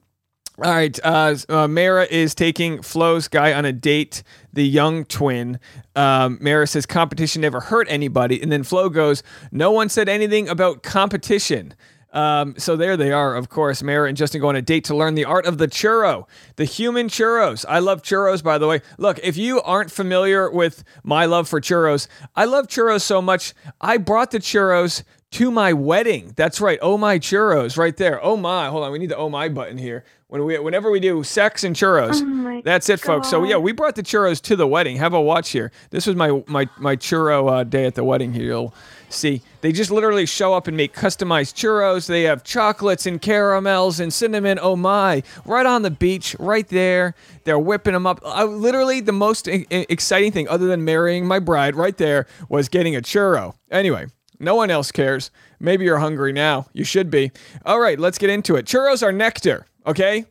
all 0.58 0.72
right. 0.72 1.00
Uh, 1.04 1.36
uh, 1.50 1.68
Mara 1.68 2.06
is 2.10 2.36
taking 2.36 2.82
Flo's 2.82 3.28
guy 3.28 3.54
on 3.54 3.66
a 3.66 3.74
date, 3.74 4.24
the 4.54 4.66
young 4.68 5.06
twin. 5.06 5.60
Um, 5.96 6.38
Mara 6.42 6.68
says 6.68 6.86
competition 6.86 7.42
never 7.42 7.60
hurt 7.60 7.88
anybody. 7.90 8.42
And 8.42 8.52
then 8.52 8.64
Flo 8.64 8.90
goes, 8.90 9.24
No 9.52 9.72
one 9.72 9.90
said 9.90 10.08
anything 10.08 10.50
about 10.50 10.84
competition. 10.84 11.74
Um, 12.14 12.56
so 12.58 12.76
there 12.76 12.98
they 12.98 13.12
are, 13.12 13.36
of 13.36 13.50
course. 13.50 13.82
Mara 13.82 14.08
and 14.10 14.18
Justin 14.18 14.42
go 14.42 14.50
on 14.50 14.56
a 14.56 14.62
date 14.62 14.84
to 14.86 14.96
learn 14.96 15.16
the 15.16 15.26
art 15.26 15.46
of 15.46 15.58
the 15.58 15.68
churro, 15.68 16.28
the 16.58 16.66
human 16.66 17.08
churros. 17.08 17.66
I 17.68 17.80
love 17.80 18.02
churros, 18.02 18.44
by 18.44 18.58
the 18.58 18.68
way. 18.68 18.82
Look, 18.98 19.20
if 19.24 19.38
you 19.38 19.62
aren't 19.62 19.92
familiar 19.92 20.52
with 20.52 20.84
my 21.04 21.26
love 21.26 21.48
for 21.48 21.62
churros, 21.62 22.08
I 22.36 22.46
love 22.46 22.68
churros 22.68 23.02
so 23.02 23.22
much. 23.22 23.54
I 23.80 23.98
brought 23.98 24.32
the 24.32 24.40
churros 24.40 25.04
to 25.32 25.50
my 25.50 25.74
wedding. 25.74 26.34
That's 26.36 26.60
right. 26.60 26.78
Oh 26.82 26.98
my 26.98 27.18
churros, 27.18 27.78
right 27.78 27.96
there. 27.96 28.24
Oh 28.24 28.36
my. 28.38 28.68
Hold 28.70 28.84
on, 28.84 28.92
we 28.92 29.00
need 29.00 29.10
the 29.10 29.18
oh 29.18 29.30
my 29.30 29.50
button 29.50 29.78
here. 29.78 30.04
When 30.28 30.46
we, 30.46 30.58
whenever 30.60 30.90
we 30.90 31.02
do 31.02 31.24
sex 31.24 31.66
and 31.66 31.76
churros, 31.76 32.22
oh 32.24 32.62
that's 32.64 32.88
it, 32.90 33.02
God. 33.02 33.16
folks. 33.16 33.30
So 33.30 33.44
yeah, 33.44 33.58
we 33.58 33.74
brought 33.74 33.96
the 33.96 34.04
churros 34.04 34.42
to 34.44 34.56
the 34.56 34.68
wedding. 34.68 34.96
Have 34.98 35.14
a 35.14 35.20
watch 35.22 35.50
here. 35.50 35.72
This 35.90 36.08
was 36.08 36.16
my 36.16 36.42
my 36.48 36.70
my 36.78 36.96
churro 36.96 37.52
uh, 37.52 37.64
day 37.64 37.86
at 37.86 37.96
the 37.96 38.04
wedding. 38.04 38.34
Here, 38.34 38.46
you'll 38.46 38.74
see. 39.10 39.42
They 39.60 39.74
just 39.74 39.92
literally 39.92 40.26
show 40.26 40.54
up 40.54 40.68
and 40.68 40.76
make 40.78 40.94
customized 40.94 41.56
churros. 41.56 42.08
They 42.08 42.24
have 42.24 42.44
chocolates 42.46 43.06
and 43.06 43.22
caramels 43.22 44.00
and 44.00 44.14
cinnamon. 44.14 44.58
Oh 44.62 44.78
my! 44.78 45.22
Right 45.46 45.66
on 45.66 45.82
the 45.82 45.92
beach, 45.92 46.36
right 46.40 46.68
there. 46.68 47.14
They're 47.44 47.60
whipping 47.60 47.94
them 47.94 48.08
up. 48.08 48.22
Uh, 48.24 48.46
literally, 48.46 49.02
the 49.02 49.12
most 49.12 49.50
I- 49.50 49.66
exciting 49.70 50.32
thing, 50.32 50.48
other 50.48 50.68
than 50.68 50.86
marrying 50.86 51.26
my 51.26 51.40
bride, 51.40 51.76
right 51.76 51.98
there, 51.98 52.26
was 52.48 52.70
getting 52.70 52.96
a 52.96 53.02
churro. 53.02 53.56
Anyway. 53.70 54.08
No 54.42 54.56
one 54.56 54.70
else 54.72 54.92
cares. 54.92 55.32
Maybe 55.60 55.86
you're 55.86 56.00
hungry 56.00 56.34
now. 56.34 56.68
You 56.74 56.84
should 56.84 57.10
be. 57.10 57.32
All 57.66 57.80
right, 57.80 58.00
let's 58.00 58.18
get 58.18 58.30
into 58.30 58.56
it. 58.56 58.66
Churros 58.66 59.04
are 59.04 59.12
nectar, 59.12 59.68
okay? 59.86 60.26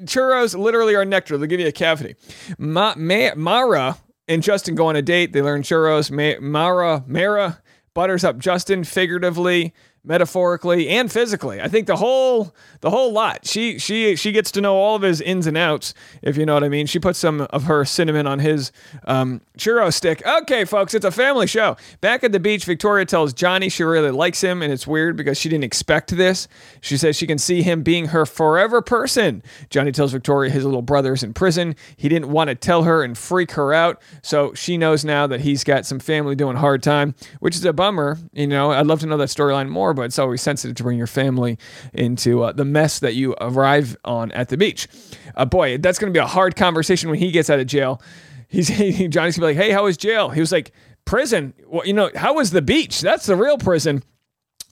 Churros 0.00 0.58
literally 0.58 0.94
are 0.94 1.04
nectar. 1.04 1.36
They'll 1.38 1.48
give 1.48 1.60
you 1.60 1.66
a 1.66 1.72
cavity. 1.72 2.14
Ma- 2.58 2.94
Ma- 2.96 3.34
Mara 3.36 3.98
and 4.28 4.42
Justin 4.42 4.74
go 4.74 4.86
on 4.86 4.96
a 4.96 5.02
date. 5.02 5.32
They 5.32 5.42
learn 5.42 5.62
churros. 5.62 6.10
Ma- 6.10 6.40
Mara, 6.40 7.04
Mara 7.06 7.60
butters 7.94 8.24
up 8.24 8.38
Justin 8.38 8.84
figuratively 8.84 9.74
metaphorically 10.04 10.88
and 10.88 11.10
physically. 11.12 11.60
I 11.60 11.68
think 11.68 11.86
the 11.86 11.96
whole 11.96 12.54
the 12.80 12.90
whole 12.90 13.12
lot. 13.12 13.46
She 13.46 13.78
she 13.78 14.16
she 14.16 14.32
gets 14.32 14.50
to 14.52 14.60
know 14.60 14.74
all 14.74 14.96
of 14.96 15.02
his 15.02 15.20
ins 15.20 15.46
and 15.46 15.56
outs, 15.56 15.94
if 16.22 16.36
you 16.36 16.46
know 16.46 16.54
what 16.54 16.64
I 16.64 16.68
mean. 16.68 16.86
She 16.86 16.98
puts 16.98 17.18
some 17.18 17.42
of 17.50 17.64
her 17.64 17.84
cinnamon 17.84 18.26
on 18.26 18.38
his 18.38 18.72
um, 19.04 19.40
churro 19.58 19.92
stick. 19.92 20.26
Okay, 20.26 20.64
folks, 20.64 20.94
it's 20.94 21.04
a 21.04 21.10
family 21.10 21.46
show. 21.46 21.76
Back 22.00 22.24
at 22.24 22.32
the 22.32 22.40
beach, 22.40 22.64
Victoria 22.64 23.04
tells 23.04 23.32
Johnny 23.32 23.68
she 23.68 23.82
really 23.82 24.10
likes 24.10 24.40
him, 24.40 24.62
and 24.62 24.72
it's 24.72 24.86
weird 24.86 25.16
because 25.16 25.38
she 25.38 25.48
didn't 25.48 25.64
expect 25.64 26.16
this. 26.16 26.48
She 26.80 26.96
says 26.96 27.16
she 27.16 27.26
can 27.26 27.38
see 27.38 27.62
him 27.62 27.82
being 27.82 28.06
her 28.06 28.24
forever 28.24 28.80
person. 28.80 29.42
Johnny 29.68 29.92
tells 29.92 30.12
Victoria 30.12 30.50
his 30.50 30.64
little 30.64 30.82
brother's 30.82 31.22
in 31.22 31.34
prison. 31.34 31.76
He 31.96 32.08
didn't 32.08 32.30
want 32.30 32.48
to 32.48 32.54
tell 32.54 32.84
her 32.84 33.02
and 33.02 33.16
freak 33.16 33.52
her 33.52 33.74
out, 33.74 34.00
so 34.22 34.54
she 34.54 34.78
knows 34.78 35.04
now 35.04 35.26
that 35.26 35.40
he's 35.40 35.64
got 35.64 35.84
some 35.84 35.98
family 35.98 36.34
doing 36.34 36.56
hard 36.56 36.82
time, 36.82 37.14
which 37.40 37.54
is 37.54 37.64
a 37.64 37.72
bummer. 37.72 38.18
You 38.32 38.46
know, 38.46 38.72
I'd 38.72 38.86
love 38.86 39.00
to 39.00 39.06
know 39.06 39.16
that 39.18 39.28
storyline 39.28 39.68
more 39.68 39.89
but 39.94 40.02
it's 40.02 40.18
always 40.18 40.40
sensitive 40.42 40.76
to 40.76 40.82
bring 40.82 40.98
your 40.98 41.06
family 41.06 41.58
into 41.92 42.42
uh, 42.42 42.52
the 42.52 42.64
mess 42.64 42.98
that 43.00 43.14
you 43.14 43.34
arrive 43.40 43.96
on 44.04 44.30
at 44.32 44.48
the 44.48 44.56
beach. 44.56 44.88
Uh, 45.34 45.44
boy, 45.44 45.78
that's 45.78 45.98
going 45.98 46.12
to 46.12 46.16
be 46.16 46.22
a 46.22 46.26
hard 46.26 46.56
conversation 46.56 47.10
when 47.10 47.18
he 47.18 47.30
gets 47.30 47.50
out 47.50 47.60
of 47.60 47.66
jail. 47.66 48.00
He's 48.48 48.68
Johnny's 49.08 49.12
gonna 49.14 49.30
be 49.32 49.40
like, 49.42 49.56
"Hey, 49.56 49.70
how 49.70 49.84
was 49.84 49.96
jail?" 49.96 50.28
He 50.30 50.40
was 50.40 50.50
like, 50.52 50.72
"Prison. 51.04 51.54
Well, 51.66 51.86
you 51.86 51.92
know, 51.92 52.10
how 52.16 52.34
was 52.34 52.50
the 52.50 52.62
beach? 52.62 53.00
That's 53.00 53.26
the 53.26 53.36
real 53.36 53.58
prison." 53.58 54.02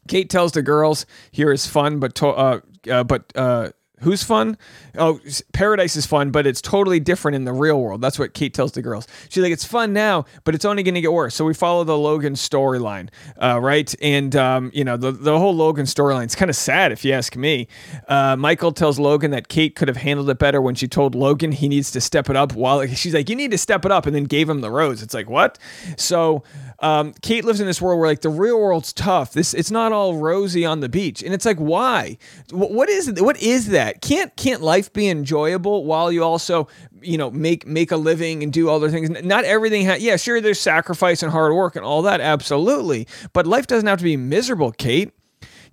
Kate 0.08 0.28
tells 0.28 0.52
the 0.52 0.62
girls, 0.62 1.06
"Here 1.30 1.52
is 1.52 1.66
fun, 1.66 2.00
but 2.00 2.14
to- 2.16 2.28
uh, 2.28 2.60
uh, 2.90 3.04
but 3.04 3.30
uh, 3.36 3.70
Who's 4.00 4.22
fun? 4.22 4.56
Oh, 4.96 5.20
paradise 5.52 5.96
is 5.96 6.06
fun, 6.06 6.30
but 6.30 6.46
it's 6.46 6.60
totally 6.60 7.00
different 7.00 7.34
in 7.34 7.44
the 7.44 7.52
real 7.52 7.80
world. 7.80 8.00
That's 8.00 8.18
what 8.18 8.34
Kate 8.34 8.54
tells 8.54 8.72
the 8.72 8.82
girls. 8.82 9.06
She's 9.28 9.42
like, 9.42 9.52
it's 9.52 9.64
fun 9.64 9.92
now, 9.92 10.24
but 10.44 10.54
it's 10.54 10.64
only 10.64 10.82
going 10.82 10.94
to 10.94 11.00
get 11.00 11.12
worse. 11.12 11.34
So 11.34 11.44
we 11.44 11.54
follow 11.54 11.84
the 11.84 11.98
Logan 11.98 12.34
storyline, 12.34 13.08
uh, 13.42 13.60
right? 13.60 13.92
And 14.00 14.34
um, 14.36 14.70
you 14.72 14.84
know, 14.84 14.96
the 14.96 15.12
the 15.12 15.38
whole 15.38 15.54
Logan 15.54 15.86
storyline 15.86 16.26
is 16.26 16.34
kind 16.34 16.48
of 16.48 16.56
sad, 16.56 16.92
if 16.92 17.04
you 17.04 17.12
ask 17.12 17.36
me. 17.36 17.68
Uh, 18.06 18.36
Michael 18.36 18.72
tells 18.72 18.98
Logan 18.98 19.30
that 19.32 19.48
Kate 19.48 19.74
could 19.74 19.88
have 19.88 19.96
handled 19.96 20.30
it 20.30 20.38
better 20.38 20.60
when 20.60 20.74
she 20.74 20.88
told 20.88 21.14
Logan 21.14 21.52
he 21.52 21.68
needs 21.68 21.90
to 21.92 22.00
step 22.00 22.30
it 22.30 22.36
up. 22.36 22.52
While 22.52 22.86
she's 22.86 23.14
like, 23.14 23.28
you 23.28 23.36
need 23.36 23.50
to 23.50 23.58
step 23.58 23.84
it 23.84 23.90
up, 23.90 24.06
and 24.06 24.14
then 24.14 24.24
gave 24.24 24.48
him 24.48 24.60
the 24.60 24.70
rose. 24.70 25.02
It's 25.02 25.14
like 25.14 25.28
what? 25.28 25.58
So 25.96 26.44
um, 26.80 27.12
Kate 27.22 27.44
lives 27.44 27.60
in 27.60 27.66
this 27.66 27.82
world 27.82 27.98
where 27.98 28.08
like 28.08 28.20
the 28.20 28.28
real 28.28 28.60
world's 28.60 28.92
tough. 28.92 29.32
This 29.32 29.52
it's 29.52 29.70
not 29.70 29.92
all 29.92 30.16
rosy 30.16 30.64
on 30.64 30.80
the 30.80 30.88
beach, 30.88 31.22
and 31.22 31.34
it's 31.34 31.44
like 31.44 31.58
why? 31.58 32.18
What 32.50 32.88
is 32.88 33.20
what 33.20 33.40
is 33.42 33.68
that? 33.68 34.00
Can't 34.00 34.34
can't 34.36 34.62
life 34.62 34.92
be 34.92 35.08
enjoyable 35.08 35.84
while 35.84 36.12
you 36.12 36.22
also 36.22 36.68
you 37.00 37.18
know 37.18 37.30
make 37.30 37.66
make 37.66 37.90
a 37.90 37.96
living 37.96 38.42
and 38.42 38.52
do 38.52 38.70
other 38.70 38.90
things? 38.90 39.10
Not 39.10 39.44
everything. 39.44 39.86
Ha- 39.86 39.96
yeah, 39.98 40.16
sure, 40.16 40.40
there's 40.40 40.60
sacrifice 40.60 41.22
and 41.22 41.32
hard 41.32 41.52
work 41.52 41.74
and 41.74 41.84
all 41.84 42.02
that, 42.02 42.20
absolutely. 42.20 43.08
But 43.32 43.46
life 43.46 43.66
doesn't 43.66 43.86
have 43.86 43.98
to 43.98 44.04
be 44.04 44.16
miserable, 44.16 44.70
Kate. 44.72 45.12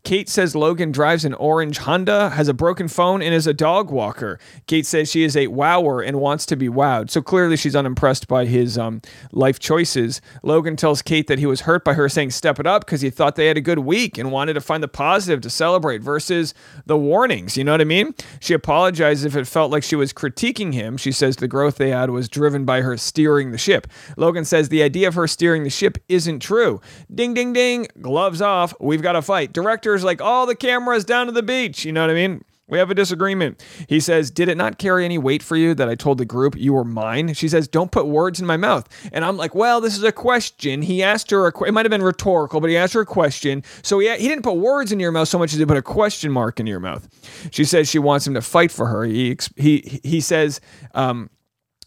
Kate 0.06 0.30
says 0.30 0.56
Logan 0.56 0.92
drives 0.92 1.26
an 1.26 1.34
orange 1.34 1.80
Honda, 1.80 2.30
has 2.30 2.48
a 2.48 2.54
broken 2.54 2.88
phone, 2.88 3.24
and 3.24 3.34
is 3.34 3.48
a 3.48 3.56
dog 3.56 3.90
walker. 3.90 4.38
Kate 4.68 4.86
says 4.86 5.10
she 5.10 5.24
is 5.24 5.36
a 5.36 5.48
wower 5.48 6.00
and 6.00 6.22
wants 6.22 6.46
to 6.46 6.56
be 6.56 6.70
wowed. 6.70 7.10
So 7.10 7.24
clearly 7.24 7.58
she's 7.58 7.76
unimpressed 7.76 8.28
by 8.28 8.46
his 8.46 8.78
um, 8.78 9.02
life 9.32 9.58
choices. 9.58 10.22
Logan 10.44 10.76
tells 10.76 11.02
Kate 11.02 11.26
that 11.26 11.40
he 11.40 11.48
was 11.48 11.62
hurt 11.62 11.84
by 11.84 11.96
her 11.96 12.08
saying 12.08 12.30
step 12.30 12.60
it 12.60 12.68
up 12.68 12.86
because 12.86 13.02
he 13.02 13.10
thought 13.10 13.36
they 13.36 13.48
had 13.48 13.58
a 13.58 13.62
good 13.62 13.80
week 13.80 14.20
and 14.20 14.32
wanted 14.32 14.54
to 14.54 14.62
find 14.62 14.84
the 14.84 14.88
positive 14.88 15.42
to 15.42 15.50
celebrate 15.50 16.04
versus 16.04 16.54
the 16.86 16.98
warnings. 16.98 17.58
You 17.58 17.64
know 17.64 17.72
what 17.72 17.82
I 17.82 17.86
mean? 17.86 18.14
She 18.40 18.54
apologizes 18.54 19.26
if 19.26 19.36
it 19.36 19.48
felt 19.48 19.72
like 19.72 19.82
she 19.82 19.96
was 19.96 20.14
critiquing 20.14 20.72
him. 20.72 20.98
She 20.98 21.12
says 21.12 21.38
the 21.38 21.48
growth 21.48 21.78
they 21.78 21.90
had 21.90 22.12
was 22.12 22.30
driven 22.30 22.64
by 22.64 22.82
her 22.82 22.96
steering 22.96 23.52
the 23.52 23.58
ship. 23.58 23.88
Logan 24.18 24.46
says 24.46 24.70
the 24.70 24.84
idea 24.84 25.08
of 25.08 25.16
her 25.16 25.26
steering 25.26 25.64
the 25.64 25.72
ship 25.72 25.98
isn't 26.08 26.42
true. 26.42 26.80
Ding, 27.14 27.34
ding, 27.34 27.54
ding. 27.54 27.88
Gloves 28.00 28.40
off. 28.40 28.72
We've 28.80 29.02
got 29.02 29.16
a 29.16 29.24
fight. 29.24 29.52
Director 29.52 29.95
like, 30.04 30.22
all 30.22 30.46
the 30.46 30.56
cameras 30.56 31.06
down 31.06 31.28
to 31.28 31.32
the 31.32 31.44
beach. 31.44 31.86
You 31.86 31.92
know 31.92 32.02
what 32.02 32.10
I 32.10 32.14
mean? 32.14 32.44
We 32.68 32.80
have 32.80 32.90
a 32.90 32.96
disagreement. 32.96 33.64
He 33.88 34.00
says, 34.00 34.32
Did 34.32 34.50
it 34.50 34.58
not 34.58 34.80
carry 34.80 35.06
any 35.06 35.20
weight 35.20 35.44
for 35.44 35.56
you 35.56 35.76
that 35.76 35.88
I 35.88 35.94
told 35.94 36.18
the 36.18 36.26
group 36.26 36.56
you 36.58 36.74
were 36.74 36.84
mine? 36.84 37.36
She 37.36 37.48
says, 37.48 37.68
Don't 37.68 37.92
put 37.92 38.08
words 38.08 38.40
in 38.40 38.48
my 38.48 38.58
mouth. 38.58 38.90
And 39.14 39.24
I'm 39.24 39.38
like, 39.38 39.54
Well, 39.54 39.80
this 39.82 39.96
is 39.96 40.04
a 40.04 40.12
question. 40.12 40.82
He 40.82 41.04
asked 41.04 41.30
her, 41.30 41.46
a 41.46 41.52
qu- 41.52 41.66
it 41.66 41.74
might 41.74 41.86
have 41.86 41.92
been 41.92 42.02
rhetorical, 42.02 42.60
but 42.60 42.72
he 42.72 42.78
asked 42.78 42.94
her 42.94 43.02
a 43.02 43.06
question. 43.06 43.64
So 43.84 44.00
he, 44.00 44.10
he 44.18 44.28
didn't 44.28 44.44
put 44.44 44.56
words 44.56 44.92
in 44.92 45.00
your 45.00 45.12
mouth 45.12 45.28
so 45.28 45.38
much 45.38 45.54
as 45.54 45.60
he 45.60 45.66
put 45.66 45.78
a 45.78 45.84
question 45.84 46.32
mark 46.32 46.60
in 46.60 46.66
your 46.66 46.80
mouth. 46.80 47.08
She 47.52 47.66
says 47.66 47.88
she 47.88 48.00
wants 48.00 48.26
him 48.26 48.34
to 48.34 48.42
fight 48.42 48.72
for 48.72 48.88
her. 48.88 49.04
He, 49.04 49.38
he, 49.56 50.00
he 50.04 50.20
says, 50.20 50.60
um, 50.96 51.30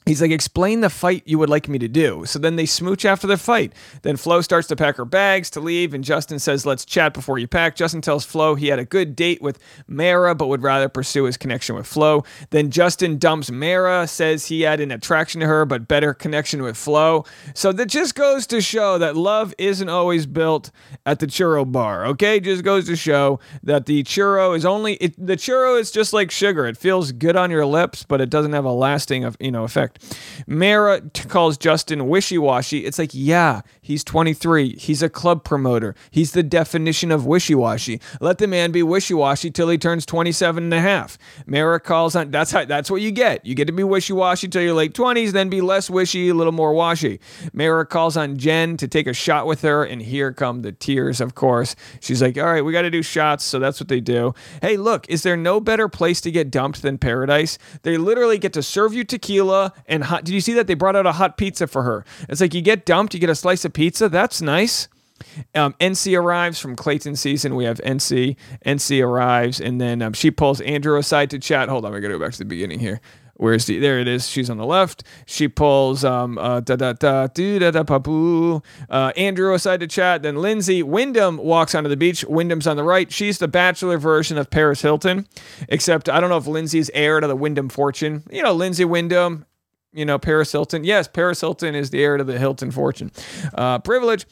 He's 0.09 0.23
like, 0.23 0.31
explain 0.31 0.81
the 0.81 0.89
fight 0.89 1.23
you 1.27 1.39
would 1.39 1.51
like 1.51 1.69
me 1.69 1.79
to 1.81 1.87
do. 1.87 2.25
So 2.25 2.39
then 2.39 2.57
they 2.57 2.65
smooch 2.65 3.05
after 3.05 3.27
the 3.27 3.37
fight. 3.37 3.75
Then 4.01 4.17
Flo 4.17 4.41
starts 4.41 4.67
to 4.69 4.77
pack 4.77 4.97
her 4.97 5.05
bags 5.05 5.51
to 5.51 5.61
leave, 5.61 5.93
and 5.93 6.03
Justin 6.03 6.39
says, 6.39 6.65
let's 6.65 6.87
chat 6.87 7.13
before 7.13 7.39
you 7.39 7.47
pack. 7.47 7.77
Justin 7.77 8.01
tells 8.01 8.25
Flo 8.25 8.55
he 8.55 8.69
had 8.69 8.79
a 8.79 8.87
good 8.87 9.15
date 9.15 9.43
with 9.43 9.59
Mara, 9.87 10.35
but 10.35 10.47
would 10.47 10.63
rather 10.63 10.89
pursue 10.89 11.25
his 11.25 11.37
connection 11.37 11.75
with 11.75 11.87
Flo. 11.87 12.25
Then 12.49 12.71
Justin 12.71 13.19
dumps 13.19 13.51
Mara, 13.51 14.07
says 14.07 14.47
he 14.47 14.63
had 14.63 14.81
an 14.81 14.91
attraction 14.91 15.43
to 15.43 15.47
her, 15.47 15.67
but 15.67 15.87
better 15.87 16.15
connection 16.15 16.63
with 16.63 16.79
Flo. 16.79 17.27
So 17.53 17.71
that 17.73 17.91
just 17.91 18.15
goes 18.15 18.47
to 18.47 18.63
show 18.63 18.97
that 18.97 19.15
love 19.15 19.53
isn't 19.59 19.91
always 19.91 20.25
built 20.25 20.71
at 21.05 21.19
the 21.19 21.27
churro 21.27 21.71
bar, 21.71 22.07
okay? 22.07 22.41
Just 22.41 22.65
goes 22.65 22.87
to 22.87 22.97
show 22.97 23.41
that 23.63 23.85
the 23.85 24.05
churro 24.05 24.57
is 24.57 24.65
only, 24.65 24.95
it, 24.95 25.15
the 25.19 25.37
churro 25.37 25.79
is 25.79 25.91
just 25.91 26.15
like 26.15 26.31
sugar. 26.31 26.67
It 26.67 26.79
feels 26.79 27.13
good 27.13 27.37
on 27.37 27.51
your 27.51 27.67
lips, 27.67 28.05
but 28.05 28.23
it 28.23 28.31
doesn't 28.31 28.55
have 28.55 28.65
a 28.65 28.73
lasting, 28.73 29.37
you 29.39 29.51
know, 29.51 29.65
effect. 29.65 29.98
Mara 30.47 31.01
t- 31.01 31.29
calls 31.29 31.59
Justin 31.59 32.09
wishy 32.09 32.39
washy. 32.39 32.85
It's 32.85 32.99
like, 32.99 33.11
yeah, 33.13 33.63
he's 33.81 34.05
23. 34.05 34.77
He's 34.77 35.03
a 35.03 35.09
club 35.09 35.45
promoter. 35.45 35.95
He's 36.11 36.33
the 36.33 36.43
definition 36.43 37.11
of 37.11 37.27
wishy 37.27 37.55
washy. 37.55 38.01
Let 38.21 38.39
the 38.39 38.47
man 38.47 38.73
be 38.73 38.83
wishy 38.83 39.15
washy 39.15 39.51
till 39.51 39.69
he 39.69 39.79
turns 39.79 40.07
27 40.07 40.65
and 40.65 40.75
a 40.75 40.81
half. 40.81 41.19
Mara 41.47 41.81
calls 41.81 42.17
on, 42.17 42.31
that's 42.31 42.51
how, 42.51 42.65
that's 42.65 42.91
what 42.91 43.03
you 43.03 43.11
get. 43.11 43.45
You 43.45 43.55
get 43.55 43.67
to 43.67 43.73
be 43.73 43.85
wishy 43.85 44.13
washy 44.13 44.49
till 44.49 44.63
your 44.63 44.75
late 44.75 44.95
20s, 44.95 45.33
then 45.33 45.49
be 45.49 45.61
less 45.61 45.91
wishy, 45.91 46.29
a 46.29 46.35
little 46.35 46.53
more 46.53 46.73
washy. 46.73 47.21
Mara 47.53 47.87
calls 47.87 48.17
on 48.17 48.37
Jen 48.37 48.77
to 48.77 48.89
take 48.89 49.07
a 49.07 49.13
shot 49.13 49.47
with 49.47 49.63
her, 49.63 49.85
and 49.85 50.03
here 50.03 50.33
come 50.33 50.63
the 50.63 50.73
tears, 50.73 51.21
of 51.21 51.35
course. 51.35 51.75
She's 52.01 52.23
like, 52.23 52.39
all 52.39 52.47
right, 52.47 52.65
we 52.65 52.73
got 52.73 52.83
to 52.83 52.91
do 52.91 53.03
shots. 53.03 53.45
So 53.45 53.59
that's 53.59 53.81
what 53.81 53.89
they 53.89 54.01
do. 54.01 54.35
Hey, 54.63 54.77
look, 54.77 55.09
is 55.09 55.23
there 55.23 55.37
no 55.37 55.61
better 55.61 55.89
place 55.89 56.21
to 56.23 56.31
get 56.31 56.51
dumped 56.51 56.83
than 56.83 56.99
paradise? 56.99 57.59
They 57.83 57.97
literally 57.97 58.39
get 58.39 58.53
to 58.55 58.63
serve 58.63 58.95
you 58.95 59.05
tequila 59.05 59.73
and 59.89 60.05
hot. 60.05 60.25
Did 60.25 60.35
you 60.35 60.41
see 60.41 60.55
that 60.55 60.67
they 60.67 60.75
brought 60.75 60.97
out 60.97 61.07
a 61.07 61.13
hot 61.13 61.37
pizza 61.37 61.67
for 61.67 61.83
her? 61.83 62.05
It's 62.29 62.41
like 62.41 62.55
you 62.55 62.63
get 62.63 62.85
dumped, 62.85 63.15
you 63.15 63.21
get 63.21 63.31
a 63.31 63.35
slice 63.35 63.65
of 63.65 63.73
pizza. 63.73 64.09
That's 64.09 64.41
nice. 64.41 64.89
Um, 65.55 65.75
NC 65.81 66.19
arrives 66.19 66.61
from 66.61 66.77
Clayton 66.77 67.17
season. 67.17 67.57
We 67.57 67.65
have 67.65 67.79
NC. 67.79 68.37
NC 68.65 69.05
arrives, 69.05 69.61
and 69.61 69.81
then 69.81 70.01
um, 70.01 70.13
she 70.13 70.31
pulls 70.31 70.61
Andrew 70.61 70.97
aside 70.97 71.31
to 71.31 71.39
chat. 71.39 71.69
Hold 71.69 71.85
on, 71.85 71.93
we 71.93 72.01
got 72.01 72.09
to 72.09 72.15
go 72.15 72.25
back 72.25 72.33
to 72.33 72.39
the 72.39 72.45
beginning 72.45 72.79
here. 72.79 73.01
Where's 73.39 73.67
the? 73.67 73.79
There 73.79 74.01
it 74.01 74.09
is. 74.09 74.29
She's 74.29 74.51
on 74.51 74.57
the 74.57 74.67
left. 74.67 75.05
She 75.25 75.47
pulls 75.47 76.05
um 76.05 76.39
uh, 76.39 76.59
da 76.59 76.75
da 76.75 76.93
da 76.93 77.29
da 77.29 77.71
da. 77.71 78.61
Uh, 78.91 79.13
Andrew 79.17 79.55
aside 79.55 79.79
to 79.79 79.87
chat. 79.87 80.23
Then 80.23 80.37
Lindsay 80.37 80.83
Wyndham 80.83 81.37
walks 81.37 81.73
onto 81.73 81.89
the 81.89 81.97
beach. 81.97 82.25
Wyndham's 82.25 82.67
on 82.67 82.77
the 82.77 82.83
right. 82.83 83.13
She's 83.13 83.39
the 83.39 83.47
bachelor 83.47 83.97
version 83.97 84.39
of 84.39 84.51
Paris 84.51 84.83
Hilton, 84.83 85.29
except 85.69 86.09
I 86.09 86.19
don't 86.19 86.31
know 86.31 86.37
if 86.37 86.49
Lindsay's 86.49 86.91
heir 86.93 87.21
to 87.21 87.29
the 87.29 87.37
Wyndham 87.37 87.69
fortune. 87.69 88.25
You 88.29 88.43
know, 88.43 88.53
Lindsay 88.53 88.85
Wyndham, 88.85 89.47
you 89.93 90.05
know, 90.05 90.19
Paris 90.19 90.53
Hilton. 90.53 90.85
Yes, 90.85 91.09
Paris 91.09 91.41
Hilton 91.41 91.75
is 91.75 91.91
the 91.91 92.03
heir 92.03 92.17
to 92.17 92.25
the 92.25 92.39
Hilton 92.39 92.71
fortune. 92.71 93.11
Uh, 93.55 93.79
privilege. 93.79 94.27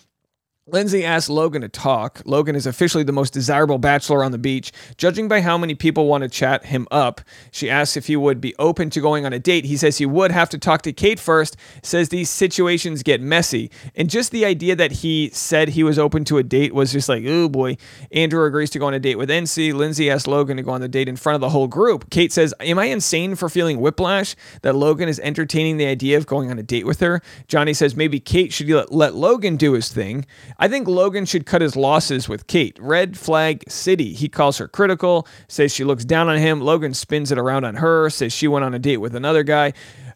Lindsay 0.69 1.05
asks 1.05 1.31
Logan 1.31 1.63
to 1.63 1.69
talk. 1.69 2.21
Logan 2.25 2.57
is 2.57 2.67
officially 2.67 3.05
the 3.05 3.13
most 3.13 3.33
desirable 3.33 3.79
bachelor 3.79 4.25
on 4.25 4.33
the 4.33 4.39
beach. 4.39 4.73
Judging 4.97 5.29
by 5.29 5.41
how 5.41 5.57
many 5.57 5.77
people 5.77 6.09
want 6.09 6.23
to 6.23 6.29
chat 6.29 6.65
him 6.65 6.89
up, 6.91 7.21
she 7.53 7.71
asks 7.71 7.97
if 7.97 8.09
he 8.09 8.17
would 8.17 8.41
be 8.41 8.53
open 8.59 8.91
to 8.91 9.01
going 9.01 9.25
on 9.25 9.33
a 9.33 9.39
date. 9.39 9.65
He 9.65 9.77
says 9.77 9.99
he 9.99 10.07
would 10.07 10.33
have 10.33 10.49
to 10.49 10.59
talk 10.59 10.83
to 10.83 10.93
Kate 10.93 11.21
first, 11.21 11.57
says 11.85 12.09
these 12.09 12.31
situations 12.31 13.05
get 13.05 13.21
messy. 13.21 13.71
And 13.95 14.11
just 14.11 14.33
the 14.33 14.45
idea 14.45 14.75
that 14.75 14.91
he 14.91 15.31
said 15.33 15.69
he 15.69 15.85
was 15.85 16.01
open 16.01 16.25
to 16.25 16.39
a 16.39 16.43
date 16.43 16.75
was 16.75 16.91
just 16.91 17.09
like, 17.09 17.23
oh 17.25 17.49
boy. 17.49 17.77
Andrew 18.11 18.45
agrees 18.45 18.71
to 18.71 18.81
go 18.81 18.87
on 18.87 18.95
a 18.95 18.99
date 18.99 19.19
with 19.19 19.31
NC. 19.31 19.73
Lindsay 19.73 20.11
asks 20.11 20.27
Logan 20.27 20.57
to 20.57 20.65
go 20.65 20.73
on 20.73 20.81
the 20.81 20.89
date 20.89 21.09
in 21.09 21.15
front 21.15 21.37
of 21.37 21.41
the 21.41 21.51
whole 21.51 21.69
group. 21.69 22.11
Kate 22.11 22.33
says, 22.33 22.53
Am 22.59 22.81
I 22.81 22.87
insane 22.87 23.37
for 23.37 23.49
feeling 23.49 23.81
whiplash 23.81 24.35
that 24.63 24.75
Logan 24.75 25.09
is 25.09 25.21
entertaining 25.21 25.77
the 25.77 25.87
idea 25.87 26.17
of 26.19 26.27
going 26.27 26.51
on 26.51 26.59
a 26.59 26.65
date 26.65 26.87
with 26.87 26.99
her? 26.99 27.23
Johnny 27.47 27.73
says 27.73 27.95
maybe 27.95 28.19
Kate 28.19 28.53
should 28.53 28.69
let, 28.69 28.91
let 28.91 29.15
Logan 29.15 29.57
do 29.57 29.75
his 29.75 29.93
thing. 29.93 30.27
I 30.59 30.69
think 30.69 30.89
Logan 30.89 31.27
should 31.27 31.45
cut 31.45 31.61
his 31.61 31.77
losses 31.77 32.29
with 32.29 32.47
Kate. 32.47 32.79
Red 32.81 33.19
flag 33.19 33.65
city. 33.69 34.15
He 34.15 34.29
calls 34.29 34.59
her 34.59 34.69
critical, 34.69 35.27
says 35.49 35.73
she 35.73 35.85
looks 35.85 36.05
down 36.05 36.29
on 36.29 36.39
him. 36.39 36.61
Logan 36.61 36.95
spins 36.95 37.31
it 37.31 37.39
around 37.39 37.65
on 37.65 37.77
her, 37.77 38.09
says 38.09 38.33
she 38.33 38.49
went 38.49 38.65
on 38.65 38.73
a 38.73 38.79
date 38.79 38.97
with 38.99 39.15
another 39.15 39.43
guy. 39.43 39.75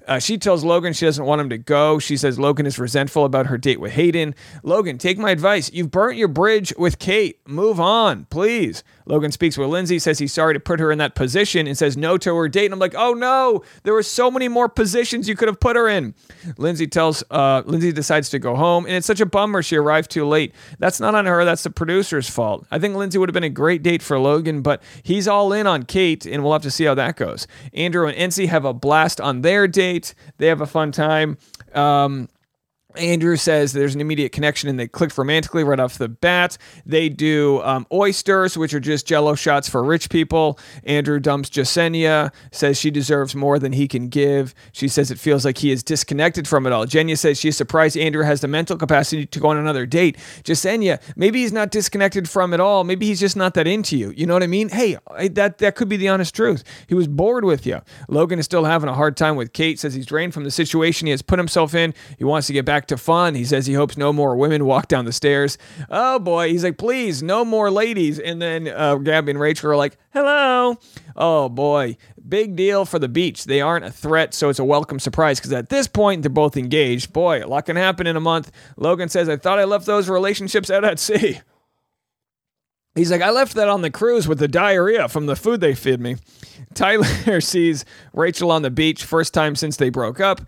Uh, 0.08 0.18
she 0.18 0.38
tells 0.38 0.64
Logan 0.64 0.92
she 0.92 1.04
doesn't 1.04 1.26
want 1.26 1.40
him 1.40 1.50
to 1.50 1.58
go. 1.58 1.98
She 1.98 2.16
says 2.16 2.38
Logan 2.38 2.66
is 2.66 2.78
resentful 2.78 3.24
about 3.24 3.46
her 3.46 3.58
date 3.58 3.80
with 3.80 3.92
Hayden. 3.92 4.34
Logan, 4.62 4.98
take 4.98 5.18
my 5.18 5.30
advice. 5.30 5.70
You've 5.72 5.90
burnt 5.90 6.16
your 6.16 6.28
bridge 6.28 6.72
with 6.78 6.98
Kate. 6.98 7.38
Move 7.46 7.78
on, 7.78 8.24
please. 8.24 8.82
Logan 9.10 9.32
speaks 9.32 9.58
with 9.58 9.68
Lindsay, 9.68 9.98
says 9.98 10.18
he's 10.20 10.32
sorry 10.32 10.54
to 10.54 10.60
put 10.60 10.78
her 10.78 10.92
in 10.92 10.98
that 10.98 11.14
position, 11.14 11.66
and 11.66 11.76
says 11.76 11.96
no 11.96 12.16
to 12.18 12.34
her 12.36 12.48
date. 12.48 12.66
And 12.66 12.74
I'm 12.74 12.78
like, 12.78 12.94
oh 12.96 13.12
no, 13.12 13.62
there 13.82 13.92
were 13.92 14.02
so 14.02 14.30
many 14.30 14.46
more 14.48 14.68
positions 14.68 15.28
you 15.28 15.34
could 15.34 15.48
have 15.48 15.58
put 15.58 15.76
her 15.76 15.88
in. 15.88 16.14
Lindsay 16.56 16.86
tells, 16.86 17.24
uh, 17.30 17.62
Lindsay 17.66 17.92
decides 17.92 18.30
to 18.30 18.38
go 18.38 18.54
home, 18.54 18.86
and 18.86 18.94
it's 18.94 19.06
such 19.06 19.20
a 19.20 19.26
bummer 19.26 19.62
she 19.62 19.76
arrived 19.76 20.10
too 20.10 20.26
late. 20.26 20.54
That's 20.78 21.00
not 21.00 21.14
on 21.14 21.26
her, 21.26 21.44
that's 21.44 21.64
the 21.64 21.70
producer's 21.70 22.30
fault. 22.30 22.66
I 22.70 22.78
think 22.78 22.94
Lindsay 22.94 23.18
would 23.18 23.28
have 23.28 23.34
been 23.34 23.44
a 23.44 23.50
great 23.50 23.82
date 23.82 24.02
for 24.02 24.18
Logan, 24.18 24.62
but 24.62 24.82
he's 25.02 25.26
all 25.26 25.52
in 25.52 25.66
on 25.66 25.82
Kate, 25.82 26.24
and 26.24 26.42
we'll 26.42 26.52
have 26.52 26.62
to 26.62 26.70
see 26.70 26.84
how 26.84 26.94
that 26.94 27.16
goes. 27.16 27.46
Andrew 27.74 28.06
and 28.06 28.16
NC 28.16 28.46
have 28.48 28.64
a 28.64 28.72
blast 28.72 29.20
on 29.20 29.42
their 29.42 29.66
date, 29.66 30.14
they 30.38 30.46
have 30.46 30.60
a 30.60 30.66
fun 30.66 30.92
time. 30.92 31.36
Um, 31.74 32.28
Andrew 32.96 33.36
says 33.36 33.72
there's 33.72 33.94
an 33.94 34.00
immediate 34.00 34.32
connection 34.32 34.68
and 34.68 34.78
they 34.78 34.88
clicked 34.88 35.16
romantically 35.16 35.64
right 35.64 35.78
off 35.78 35.98
the 35.98 36.08
bat. 36.08 36.58
They 36.84 37.08
do 37.08 37.62
um, 37.62 37.86
oysters, 37.92 38.56
which 38.56 38.74
are 38.74 38.80
just 38.80 39.06
jello 39.06 39.34
shots 39.34 39.68
for 39.68 39.82
rich 39.82 40.10
people. 40.10 40.58
Andrew 40.84 41.20
dumps 41.20 41.50
Jessenia, 41.50 42.32
says 42.52 42.78
she 42.78 42.90
deserves 42.90 43.34
more 43.34 43.58
than 43.58 43.72
he 43.72 43.86
can 43.88 44.08
give. 44.08 44.54
She 44.72 44.88
says 44.88 45.10
it 45.10 45.18
feels 45.18 45.44
like 45.44 45.58
he 45.58 45.70
is 45.70 45.82
disconnected 45.82 46.48
from 46.48 46.66
it 46.66 46.72
all. 46.72 46.86
Jenya 46.86 47.16
says 47.16 47.38
she's 47.38 47.56
surprised 47.56 47.96
Andrew 47.96 48.24
has 48.24 48.40
the 48.40 48.48
mental 48.48 48.76
capacity 48.76 49.26
to 49.26 49.40
go 49.40 49.48
on 49.48 49.56
another 49.56 49.86
date. 49.86 50.16
Jessenia, 50.42 51.00
maybe 51.16 51.40
he's 51.40 51.52
not 51.52 51.70
disconnected 51.70 52.28
from 52.28 52.52
it 52.52 52.60
all. 52.60 52.84
Maybe 52.84 53.06
he's 53.06 53.20
just 53.20 53.36
not 53.36 53.54
that 53.54 53.66
into 53.66 53.96
you. 53.96 54.10
You 54.16 54.26
know 54.26 54.34
what 54.34 54.42
I 54.42 54.48
mean? 54.48 54.68
Hey, 54.68 54.98
that, 55.28 55.58
that 55.58 55.76
could 55.76 55.88
be 55.88 55.96
the 55.96 56.08
honest 56.08 56.34
truth. 56.34 56.64
He 56.88 56.94
was 56.94 57.06
bored 57.06 57.44
with 57.44 57.66
you. 57.66 57.80
Logan 58.08 58.38
is 58.38 58.44
still 58.44 58.64
having 58.64 58.88
a 58.88 58.94
hard 58.94 59.16
time 59.16 59.36
with 59.36 59.52
Kate, 59.52 59.78
says 59.78 59.94
he's 59.94 60.06
drained 60.06 60.34
from 60.34 60.44
the 60.44 60.50
situation 60.50 61.06
he 61.06 61.10
has 61.12 61.22
put 61.22 61.38
himself 61.38 61.74
in. 61.74 61.94
He 62.18 62.24
wants 62.24 62.46
to 62.48 62.52
get 62.52 62.64
back 62.64 62.79
to 62.86 62.96
fun. 62.96 63.34
He 63.34 63.44
says 63.44 63.66
he 63.66 63.74
hopes 63.74 63.96
no 63.96 64.12
more 64.12 64.36
women 64.36 64.64
walk 64.64 64.88
down 64.88 65.04
the 65.04 65.12
stairs. 65.12 65.58
Oh 65.88 66.18
boy, 66.18 66.50
he's 66.50 66.64
like, 66.64 66.78
please, 66.78 67.22
no 67.22 67.44
more 67.44 67.70
ladies. 67.70 68.18
And 68.18 68.40
then 68.40 68.68
uh, 68.68 68.96
Gabby 68.96 69.32
and 69.32 69.40
Rachel 69.40 69.70
are 69.70 69.76
like, 69.76 69.96
hello. 70.12 70.78
Oh 71.16 71.48
boy, 71.48 71.96
big 72.28 72.56
deal 72.56 72.84
for 72.84 72.98
the 72.98 73.08
beach. 73.08 73.44
They 73.44 73.60
aren't 73.60 73.84
a 73.84 73.90
threat, 73.90 74.34
so 74.34 74.48
it's 74.48 74.58
a 74.58 74.64
welcome 74.64 74.98
surprise 74.98 75.38
because 75.38 75.52
at 75.52 75.68
this 75.68 75.86
point 75.86 76.22
they're 76.22 76.30
both 76.30 76.56
engaged. 76.56 77.12
Boy, 77.12 77.44
a 77.44 77.46
lot 77.46 77.66
can 77.66 77.76
happen 77.76 78.06
in 78.06 78.16
a 78.16 78.20
month. 78.20 78.50
Logan 78.76 79.08
says, 79.08 79.28
I 79.28 79.36
thought 79.36 79.58
I 79.58 79.64
left 79.64 79.86
those 79.86 80.08
relationships 80.08 80.70
out 80.70 80.84
at 80.84 80.98
sea. 80.98 81.40
He's 82.96 83.10
like, 83.10 83.22
I 83.22 83.30
left 83.30 83.54
that 83.54 83.68
on 83.68 83.82
the 83.82 83.90
cruise 83.90 84.26
with 84.26 84.38
the 84.38 84.48
diarrhea 84.48 85.08
from 85.08 85.26
the 85.26 85.36
food 85.36 85.60
they 85.60 85.74
fed 85.74 86.00
me. 86.00 86.16
Tyler 86.74 87.40
sees 87.40 87.84
Rachel 88.12 88.50
on 88.50 88.62
the 88.62 88.70
beach, 88.70 89.04
first 89.04 89.32
time 89.32 89.54
since 89.54 89.76
they 89.76 89.90
broke 89.90 90.20
up. 90.20 90.40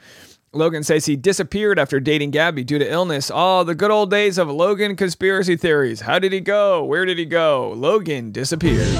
Logan 0.54 0.82
says 0.82 1.06
he 1.06 1.16
disappeared 1.16 1.78
after 1.78 1.98
dating 1.98 2.30
Gabby 2.30 2.62
due 2.62 2.78
to 2.78 2.90
illness. 2.90 3.30
Oh, 3.32 3.64
the 3.64 3.74
good 3.74 3.90
old 3.90 4.10
days 4.10 4.36
of 4.36 4.50
Logan 4.50 4.96
conspiracy 4.96 5.56
theories. 5.56 6.02
How 6.02 6.18
did 6.18 6.30
he 6.30 6.40
go? 6.40 6.84
Where 6.84 7.06
did 7.06 7.16
he 7.16 7.24
go? 7.24 7.72
Logan 7.74 8.32
disappeared. 8.32 8.92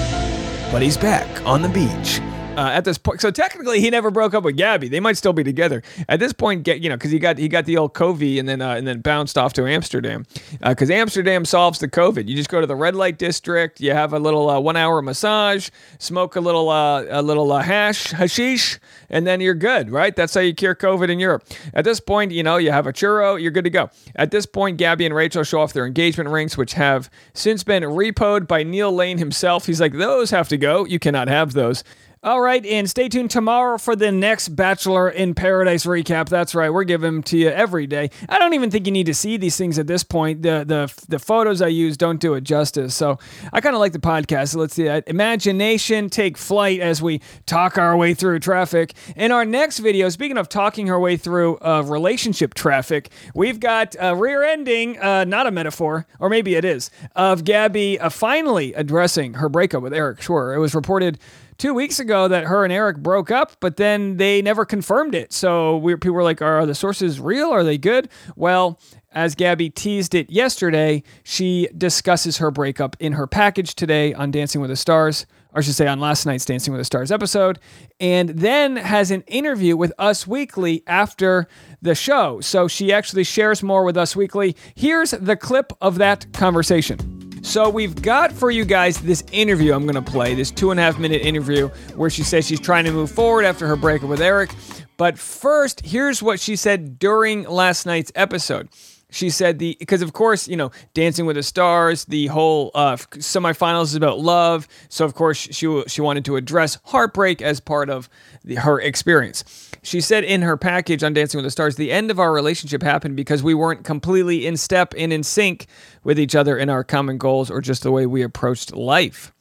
But 0.72 0.80
he's 0.80 0.96
back 0.96 1.44
on 1.44 1.60
the 1.60 1.68
beach 1.68 2.20
uh, 2.56 2.68
at 2.68 2.84
this 2.84 2.98
point. 2.98 3.20
So 3.20 3.30
technically, 3.30 3.80
he 3.80 3.90
never 3.90 4.10
broke 4.10 4.34
up 4.34 4.44
with 4.44 4.56
Gabby. 4.56 4.88
They 4.88 5.00
might 5.00 5.16
still 5.16 5.32
be 5.32 5.44
together 5.44 5.82
at 6.08 6.20
this 6.20 6.32
point. 6.32 6.64
Get 6.64 6.80
you 6.80 6.88
know 6.88 6.96
because 6.96 7.10
he 7.10 7.18
got 7.18 7.38
he 7.38 7.48
got 7.48 7.64
the 7.64 7.76
old 7.76 7.94
COVID 7.94 8.38
and 8.38 8.48
then 8.48 8.60
uh, 8.60 8.74
and 8.74 8.86
then 8.86 9.00
bounced 9.00 9.38
off 9.38 9.52
to 9.54 9.66
Amsterdam 9.66 10.26
because 10.60 10.90
uh, 10.90 10.94
Amsterdam 10.94 11.44
solves 11.44 11.78
the 11.78 11.88
COVID. 11.88 12.28
You 12.28 12.36
just 12.36 12.48
go 12.50 12.60
to 12.60 12.66
the 12.66 12.76
red 12.76 12.94
light 12.94 13.18
district. 13.18 13.80
You 13.80 13.92
have 13.92 14.12
a 14.12 14.18
little 14.18 14.50
uh, 14.50 14.60
one 14.60 14.76
hour 14.76 15.00
massage, 15.02 15.70
smoke 15.98 16.36
a 16.36 16.40
little 16.40 16.68
uh, 16.68 17.04
a 17.08 17.22
little 17.22 17.50
uh, 17.52 17.62
hash 17.62 18.12
hashish, 18.12 18.78
and 19.08 19.26
then 19.26 19.40
you're 19.40 19.54
good. 19.54 19.90
Right? 19.90 20.14
That's 20.14 20.34
how 20.34 20.40
you 20.40 20.54
cure 20.54 20.74
COVID 20.74 21.08
in 21.08 21.18
Europe. 21.18 21.44
At 21.74 21.84
this 21.84 22.00
point, 22.00 22.32
you 22.32 22.42
know 22.42 22.56
you 22.56 22.70
have 22.70 22.86
a 22.86 22.92
churro. 22.92 23.40
You're 23.40 23.50
good 23.50 23.64
to 23.64 23.70
go. 23.70 23.90
At 24.16 24.30
this 24.30 24.46
point, 24.46 24.76
Gabby 24.76 25.06
and 25.06 25.14
Rachel 25.14 25.42
show 25.44 25.60
off 25.60 25.72
their 25.72 25.86
engagement 25.86 26.28
rings, 26.28 26.56
which 26.56 26.74
have 26.74 27.10
since 27.34 27.64
been 27.64 27.82
repoed 27.82 28.46
by 28.46 28.62
Neil 28.62 28.92
Lane 28.92 29.18
himself. 29.18 29.66
He's 29.66 29.80
like, 29.80 29.92
those 29.92 30.30
have 30.30 30.48
to 30.48 30.58
go. 30.58 30.84
You 30.84 30.98
cannot 30.98 31.28
have 31.28 31.52
those. 31.52 31.82
All 32.24 32.40
right, 32.40 32.64
and 32.64 32.88
stay 32.88 33.08
tuned 33.08 33.32
tomorrow 33.32 33.78
for 33.78 33.96
the 33.96 34.12
next 34.12 34.50
Bachelor 34.50 35.10
in 35.10 35.34
Paradise 35.34 35.84
recap. 35.84 36.28
That's 36.28 36.54
right, 36.54 36.70
we're 36.70 36.84
giving 36.84 37.14
them 37.14 37.22
to 37.24 37.36
you 37.36 37.48
every 37.48 37.88
day. 37.88 38.10
I 38.28 38.38
don't 38.38 38.54
even 38.54 38.70
think 38.70 38.86
you 38.86 38.92
need 38.92 39.06
to 39.06 39.14
see 39.14 39.36
these 39.36 39.56
things 39.56 39.76
at 39.76 39.88
this 39.88 40.04
point. 40.04 40.42
The 40.42 40.62
the 40.64 41.04
the 41.08 41.18
photos 41.18 41.60
I 41.60 41.66
use 41.66 41.96
don't 41.96 42.20
do 42.20 42.34
it 42.34 42.44
justice. 42.44 42.94
So 42.94 43.18
I 43.52 43.60
kind 43.60 43.74
of 43.74 43.80
like 43.80 43.90
the 43.90 43.98
podcast. 43.98 44.54
Let's 44.54 44.74
see 44.74 44.84
that 44.84 45.08
imagination 45.08 46.08
take 46.10 46.38
flight 46.38 46.78
as 46.78 47.02
we 47.02 47.20
talk 47.46 47.76
our 47.76 47.96
way 47.96 48.14
through 48.14 48.38
traffic. 48.38 48.94
In 49.16 49.32
our 49.32 49.44
next 49.44 49.80
video, 49.80 50.08
speaking 50.08 50.38
of 50.38 50.48
talking 50.48 50.92
our 50.92 51.00
way 51.00 51.16
through 51.16 51.58
uh, 51.58 51.82
relationship 51.84 52.54
traffic, 52.54 53.10
we've 53.34 53.58
got 53.58 53.96
a 53.98 54.14
rear 54.14 54.44
ending, 54.44 54.96
uh, 55.00 55.24
not 55.24 55.48
a 55.48 55.50
metaphor, 55.50 56.06
or 56.20 56.28
maybe 56.28 56.54
it 56.54 56.64
is, 56.64 56.88
of 57.16 57.42
Gabby 57.42 57.98
uh, 57.98 58.10
finally 58.10 58.74
addressing 58.74 59.34
her 59.34 59.48
breakup 59.48 59.82
with 59.82 59.92
Eric 59.92 60.20
Schwer. 60.20 60.54
It 60.54 60.60
was 60.60 60.72
reported 60.72 61.18
two 61.62 61.72
weeks 61.72 62.00
ago 62.00 62.26
that 62.26 62.42
her 62.42 62.64
and 62.64 62.72
Eric 62.72 62.96
broke 62.98 63.30
up, 63.30 63.52
but 63.60 63.76
then 63.76 64.16
they 64.16 64.42
never 64.42 64.64
confirmed 64.64 65.14
it. 65.14 65.32
So 65.32 65.76
we, 65.76 65.94
people 65.94 66.14
were 66.14 66.24
like, 66.24 66.42
are 66.42 66.66
the 66.66 66.74
sources 66.74 67.20
real? 67.20 67.50
Are 67.50 67.62
they 67.62 67.78
good? 67.78 68.08
Well, 68.34 68.80
as 69.12 69.36
Gabby 69.36 69.70
teased 69.70 70.12
it 70.16 70.28
yesterday, 70.28 71.04
she 71.22 71.68
discusses 71.78 72.38
her 72.38 72.50
breakup 72.50 72.96
in 72.98 73.12
her 73.12 73.28
package 73.28 73.76
today 73.76 74.12
on 74.12 74.32
Dancing 74.32 74.60
with 74.60 74.70
the 74.70 74.76
Stars, 74.76 75.24
or 75.54 75.58
I 75.58 75.60
should 75.60 75.76
say 75.76 75.86
on 75.86 76.00
last 76.00 76.26
night's 76.26 76.44
Dancing 76.44 76.72
with 76.72 76.80
the 76.80 76.84
Stars 76.84 77.12
episode, 77.12 77.60
and 78.00 78.30
then 78.30 78.74
has 78.74 79.12
an 79.12 79.22
interview 79.28 79.76
with 79.76 79.92
Us 80.00 80.26
Weekly 80.26 80.82
after 80.88 81.46
the 81.80 81.94
show. 81.94 82.40
So 82.40 82.66
she 82.66 82.92
actually 82.92 83.22
shares 83.22 83.62
more 83.62 83.84
with 83.84 83.96
Us 83.96 84.16
Weekly. 84.16 84.56
Here's 84.74 85.12
the 85.12 85.36
clip 85.36 85.72
of 85.80 85.98
that 85.98 86.32
conversation. 86.32 87.11
So 87.42 87.68
we've 87.68 88.00
got 88.00 88.32
for 88.32 88.50
you 88.50 88.64
guys 88.64 89.00
this 89.00 89.22
interview 89.32 89.74
I'm 89.74 89.82
going 89.82 90.02
to 90.02 90.10
play, 90.10 90.34
this 90.34 90.50
two 90.50 90.70
and 90.70 90.78
a 90.78 90.82
half 90.82 90.98
minute 90.98 91.22
interview 91.22 91.68
where 91.96 92.08
she 92.08 92.22
says 92.22 92.46
she's 92.46 92.60
trying 92.60 92.84
to 92.84 92.92
move 92.92 93.10
forward 93.10 93.44
after 93.44 93.66
her 93.66 93.76
breakup 93.76 94.08
with 94.08 94.20
Eric. 94.20 94.54
But 94.96 95.18
first, 95.18 95.84
here's 95.84 96.22
what 96.22 96.38
she 96.38 96.54
said 96.54 96.98
during 97.00 97.42
last 97.42 97.84
night's 97.84 98.12
episode. 98.14 98.68
She 99.10 99.28
said 99.28 99.58
the 99.58 99.76
because 99.78 100.00
of 100.00 100.12
course 100.14 100.48
you 100.48 100.56
know 100.56 100.70
dancing 100.94 101.26
with 101.26 101.36
the 101.36 101.42
stars 101.42 102.06
the 102.06 102.28
whole 102.28 102.70
uh, 102.74 102.96
semifinals 102.96 103.84
is 103.84 103.96
about 103.96 104.20
love. 104.20 104.66
So 104.88 105.04
of 105.04 105.14
course 105.14 105.36
she 105.36 105.82
she 105.88 106.00
wanted 106.00 106.24
to 106.26 106.36
address 106.36 106.78
heartbreak 106.84 107.42
as 107.42 107.60
part 107.60 107.90
of 107.90 108.08
the, 108.44 108.54
her 108.54 108.80
experience 108.80 109.71
she 109.82 110.00
said 110.00 110.24
in 110.24 110.42
her 110.42 110.56
package 110.56 111.02
on 111.02 111.12
dancing 111.12 111.38
with 111.38 111.44
the 111.44 111.50
stars 111.50 111.76
the 111.76 111.92
end 111.92 112.10
of 112.10 112.20
our 112.20 112.32
relationship 112.32 112.82
happened 112.82 113.16
because 113.16 113.42
we 113.42 113.54
weren't 113.54 113.84
completely 113.84 114.46
in 114.46 114.56
step 114.56 114.94
and 114.96 115.12
in 115.12 115.22
sync 115.22 115.66
with 116.04 116.18
each 116.18 116.34
other 116.34 116.56
in 116.56 116.70
our 116.70 116.84
common 116.84 117.18
goals 117.18 117.50
or 117.50 117.60
just 117.60 117.82
the 117.82 117.92
way 117.92 118.06
we 118.06 118.22
approached 118.22 118.74
life 118.74 119.32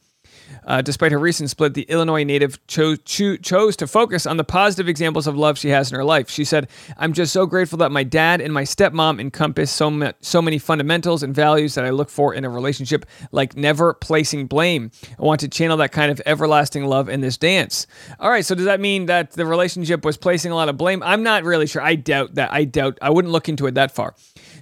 uh, 0.66 0.82
despite 0.82 1.12
her 1.12 1.18
recent 1.18 1.50
split, 1.50 1.74
the 1.74 1.82
Illinois 1.82 2.24
native 2.24 2.64
cho- 2.66 2.96
cho- 2.96 3.36
chose 3.36 3.76
to 3.76 3.86
focus 3.86 4.26
on 4.26 4.36
the 4.36 4.44
positive 4.44 4.88
examples 4.88 5.26
of 5.26 5.36
love 5.36 5.58
she 5.58 5.68
has 5.70 5.90
in 5.90 5.96
her 5.96 6.04
life. 6.04 6.30
She 6.30 6.44
said, 6.44 6.68
I'm 6.96 7.12
just 7.12 7.32
so 7.32 7.46
grateful 7.46 7.78
that 7.78 7.92
my 7.92 8.04
dad 8.04 8.40
and 8.40 8.52
my 8.52 8.62
stepmom 8.62 9.20
encompass 9.20 9.70
so, 9.70 9.90
ma- 9.90 10.12
so 10.20 10.42
many 10.42 10.58
fundamentals 10.58 11.22
and 11.22 11.34
values 11.34 11.74
that 11.74 11.84
I 11.84 11.90
look 11.90 12.10
for 12.10 12.34
in 12.34 12.44
a 12.44 12.48
relationship, 12.48 13.06
like 13.32 13.56
never 13.56 13.94
placing 13.94 14.46
blame. 14.46 14.90
I 15.18 15.22
want 15.22 15.40
to 15.40 15.48
channel 15.48 15.76
that 15.78 15.92
kind 15.92 16.10
of 16.10 16.20
everlasting 16.26 16.84
love 16.84 17.08
in 17.08 17.20
this 17.20 17.36
dance. 17.36 17.86
All 18.18 18.30
right, 18.30 18.44
so 18.44 18.54
does 18.54 18.66
that 18.66 18.80
mean 18.80 19.06
that 19.06 19.32
the 19.32 19.46
relationship 19.46 20.04
was 20.04 20.16
placing 20.16 20.52
a 20.52 20.54
lot 20.54 20.68
of 20.68 20.76
blame? 20.76 21.02
I'm 21.02 21.22
not 21.22 21.44
really 21.44 21.66
sure. 21.66 21.82
I 21.82 21.94
doubt 21.94 22.34
that. 22.34 22.52
I 22.52 22.64
doubt. 22.64 22.98
I 23.02 23.10
wouldn't 23.10 23.32
look 23.32 23.48
into 23.48 23.66
it 23.66 23.74
that 23.74 23.90
far. 23.92 24.14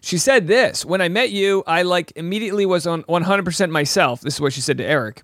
She 0.02 0.18
said 0.18 0.46
this 0.46 0.84
When 0.84 1.00
I 1.00 1.08
met 1.08 1.30
you, 1.30 1.62
I 1.66 1.82
like 1.82 2.12
immediately 2.16 2.66
was 2.66 2.86
on 2.86 3.02
100% 3.04 3.70
myself. 3.70 4.20
This 4.20 4.34
is 4.34 4.40
what 4.40 4.52
she 4.52 4.60
said 4.60 4.78
to 4.78 4.84
Eric. 4.84 5.22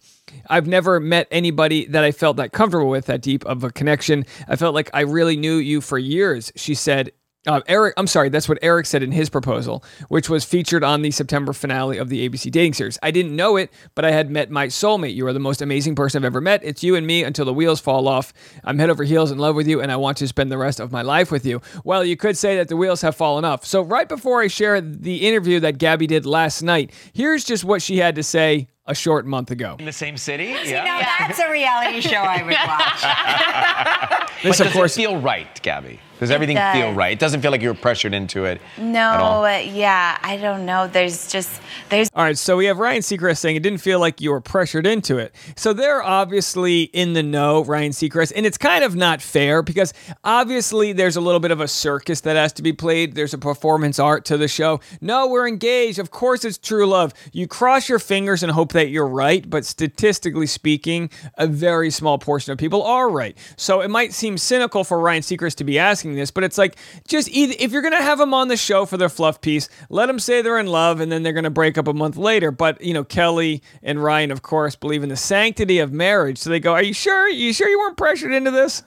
I've 0.49 0.67
never 0.67 1.01
met 1.01 1.29
anybody 1.31 1.87
that 1.87 2.05
I 2.05 2.13
felt 2.13 2.37
that 2.37 2.53
comfortable 2.53 2.89
with, 2.89 3.07
that 3.07 3.23
deep 3.23 3.45
of 3.47 3.65
a 3.65 3.71
connection. 3.71 4.25
I 4.49 4.57
felt 4.57 4.75
like 4.75 4.91
I 4.93 5.01
really 5.01 5.37
knew 5.37 5.57
you 5.57 5.81
for 5.81 5.99
years, 5.99 6.53
she 6.57 6.75
said 6.75 7.13
uh, 7.47 7.61
Eric, 7.69 7.95
I'm 7.97 8.07
sorry, 8.07 8.29
that's 8.29 8.49
what 8.49 8.59
Eric 8.61 8.87
said 8.87 9.03
in 9.03 9.13
his 9.13 9.31
proposal, 9.31 9.85
which 10.09 10.29
was 10.29 10.45
featured 10.45 10.83
on 10.83 11.03
the 11.03 11.11
September 11.11 11.53
finale 11.53 11.99
of 11.99 12.09
the 12.09 12.29
ABC 12.29 12.51
dating 12.51 12.75
series. 12.75 12.99
I 13.03 13.11
didn't 13.13 13.37
know 13.37 13.57
it, 13.57 13.73
but 13.95 14.05
I 14.05 14.11
had 14.11 14.31
met 14.31 14.51
my 14.51 14.67
soulmate. 14.67 15.15
You 15.15 15.27
are 15.29 15.33
the 15.33 15.39
most 15.39 15.63
amazing 15.63 15.95
person 15.95 16.19
I've 16.19 16.27
ever 16.27 16.41
met. 16.41 16.65
It's 16.65 16.83
you 16.83 16.97
and 16.97 17.07
me 17.07 17.23
until 17.23 17.45
the 17.45 17.55
wheels 17.55 17.81
fall 17.81 18.09
off. 18.09 18.33
I'm 18.65 18.79
head 18.79 18.91
over 18.91 19.05
heels 19.05 19.31
in 19.31 19.39
love 19.39 19.55
with 19.55 19.69
you, 19.69 19.81
and 19.81 19.93
I 19.93 19.97
want 19.97 20.19
to 20.19 20.29
spend 20.29 20.51
the 20.51 20.59
rest 20.59 20.81
of 20.81 20.91
my 20.91 21.03
life 21.03 21.31
with 21.31 21.47
you. 21.47 21.63
Well, 21.85 22.05
you 22.05 22.17
could 22.17 22.37
say 22.37 22.57
that 22.57 22.69
the 22.69 22.77
wheels 22.77 23.03
have 23.03 23.15
fallen 23.15 23.45
off. 23.45 23.65
So, 23.65 23.83
right 23.83 24.09
before 24.09 24.41
I 24.41 24.49
share 24.49 24.81
the 24.81 25.29
interview 25.29 25.61
that 25.61 25.79
Gabby 25.79 26.09
did 26.09 26.27
last 26.27 26.63
night, 26.63 26.93
here's 27.13 27.45
just 27.45 27.65
what 27.65 27.81
she 27.81 27.99
had 27.99 28.17
to 28.17 28.23
say 28.23 28.67
a 28.87 28.95
short 28.95 29.27
month 29.27 29.51
ago. 29.51 29.77
In 29.79 29.85
the 29.85 29.93
same 29.93 30.17
city? 30.17 30.55
See, 30.65 30.71
yeah. 30.71 31.27
that's 31.27 31.39
a 31.41 31.51
reality 31.51 32.01
show 32.01 32.17
I 32.17 32.43
would 32.43 32.53
watch. 34.35 34.43
this, 34.43 34.59
but 34.59 34.67
of 34.69 34.73
course, 34.73 34.97
feel 34.97 35.21
right, 35.21 35.61
Gabby. 35.63 36.01
Does 36.19 36.31
everything 36.31 36.57
feel 36.73 36.95
right? 36.95 37.13
It 37.13 37.19
doesn't 37.19 37.43
feel 37.43 37.51
like 37.51 37.63
you 37.63 37.69
were 37.69 37.75
pressured 37.75 38.15
into 38.15 38.45
it. 38.45 38.61
No, 38.79 39.45
uh, 39.45 39.59
yeah, 39.59 40.19
I 40.23 40.37
don't 40.37 40.65
know. 40.65 40.89
There's 40.89 41.31
just 41.31 41.61
there's. 41.91 42.09
All 42.15 42.25
right, 42.25 42.39
so 42.39 42.57
we 42.57 42.67
have 42.67 42.79
Ryan 42.79 43.03
Seacrest 43.03 43.39
saying 43.39 43.57
it 43.57 43.63
didn't 43.63 43.81
feel 43.81 44.01
like 44.01 44.21
you 44.21 44.31
were 44.31 44.41
pressured 44.41 44.87
into 44.87 45.19
it. 45.19 45.35
So 45.57 45.73
they're 45.73 46.03
obviously 46.03 46.85
in 46.85 47.13
the 47.13 47.23
know, 47.23 47.65
Ryan 47.65 47.93
Seacrest, 47.93 48.33
and 48.35 48.47
it's 48.47 48.59
kind 48.59 48.83
of 48.83 48.97
not 48.97 49.21
fair 49.21 49.63
because 49.63 49.93
obviously 50.25 50.93
there's 50.93 51.17
a 51.17 51.21
little 51.21 51.41
bit 51.41 51.51
of 51.51 51.61
a 51.61 51.69
circus 51.69 52.23
that 52.23 52.37
has 52.37 52.53
to 52.55 52.63
be 52.63 52.73
played. 52.73 53.15
There's 53.15 53.35
a 53.35 53.39
performance 53.39 53.99
art 53.99 54.25
to 54.27 54.39
the 54.39 54.49
show. 54.49 54.81
No, 55.01 55.27
we're 55.27 55.47
engaged. 55.47 55.99
Of 55.99 56.11
course, 56.11 56.45
it's 56.45 56.59
true 56.59 56.87
love. 56.87 57.13
You 57.33 57.47
cross 57.47 57.89
your 57.89 57.99
fingers 57.99 58.43
and 58.43 58.53
hope 58.53 58.73
that 58.73 58.89
you're 58.89 59.07
right, 59.07 59.49
but 59.49 59.65
statistically 59.65 60.47
speaking, 60.47 61.11
a 61.37 61.47
very 61.47 61.91
small 61.91 62.19
portion 62.19 62.53
of 62.53 62.59
people 62.59 62.83
are 62.83 63.11
right. 63.11 63.37
So 63.57 63.81
it 63.81 63.89
might 63.89 64.13
seem 64.15 64.39
cynical 64.39 64.85
for 64.85 64.99
Ryan 64.99 65.23
Seacrest 65.23 65.57
to 65.57 65.65
be 65.65 65.79
asking 65.79 66.06
asking 66.07 66.17
this, 66.17 66.31
but 66.31 66.45
it's 66.45 66.59
like 66.59 66.77
just 67.07 67.29
either 67.31 67.55
if 67.59 67.73
you're 67.73 67.83
gonna 67.83 68.03
have 68.03 68.19
them 68.19 68.33
on 68.35 68.49
the 68.49 68.57
show 68.57 68.87
for 68.87 68.97
their 68.97 69.09
fluff 69.09 69.41
piece, 69.41 69.69
let 69.91 70.07
them 70.07 70.19
say 70.19 70.43
they're 70.43 70.59
in 70.59 70.67
love, 70.67 71.01
and 71.01 71.11
then 71.11 71.23
they're 71.23 71.33
gonna 71.33 71.51
break 71.51 71.77
up 71.77 71.89
a 71.89 71.93
month 71.93 72.17
later. 72.17 72.51
But 72.51 72.81
you 72.83 72.95
know, 72.95 73.05
Kelly 73.05 73.63
and 73.83 74.03
Ryan, 74.03 74.31
of 74.31 74.43
course, 74.43 74.77
believe 74.77 75.03
in 75.03 75.09
the 75.09 75.17
sanctity 75.17 75.79
of 75.79 75.93
marriage, 75.93 76.39
so 76.39 76.51
they 76.51 76.61
go, 76.61 76.73
"Are 76.73 76.83
you 76.83 76.95
sure? 76.95 77.25
Are 77.25 77.29
you 77.29 77.53
sure 77.53 77.69
you 77.69 77.79
weren't 77.79 77.97
pressured 77.97 78.33
into 78.33 78.51
this?" 78.51 78.83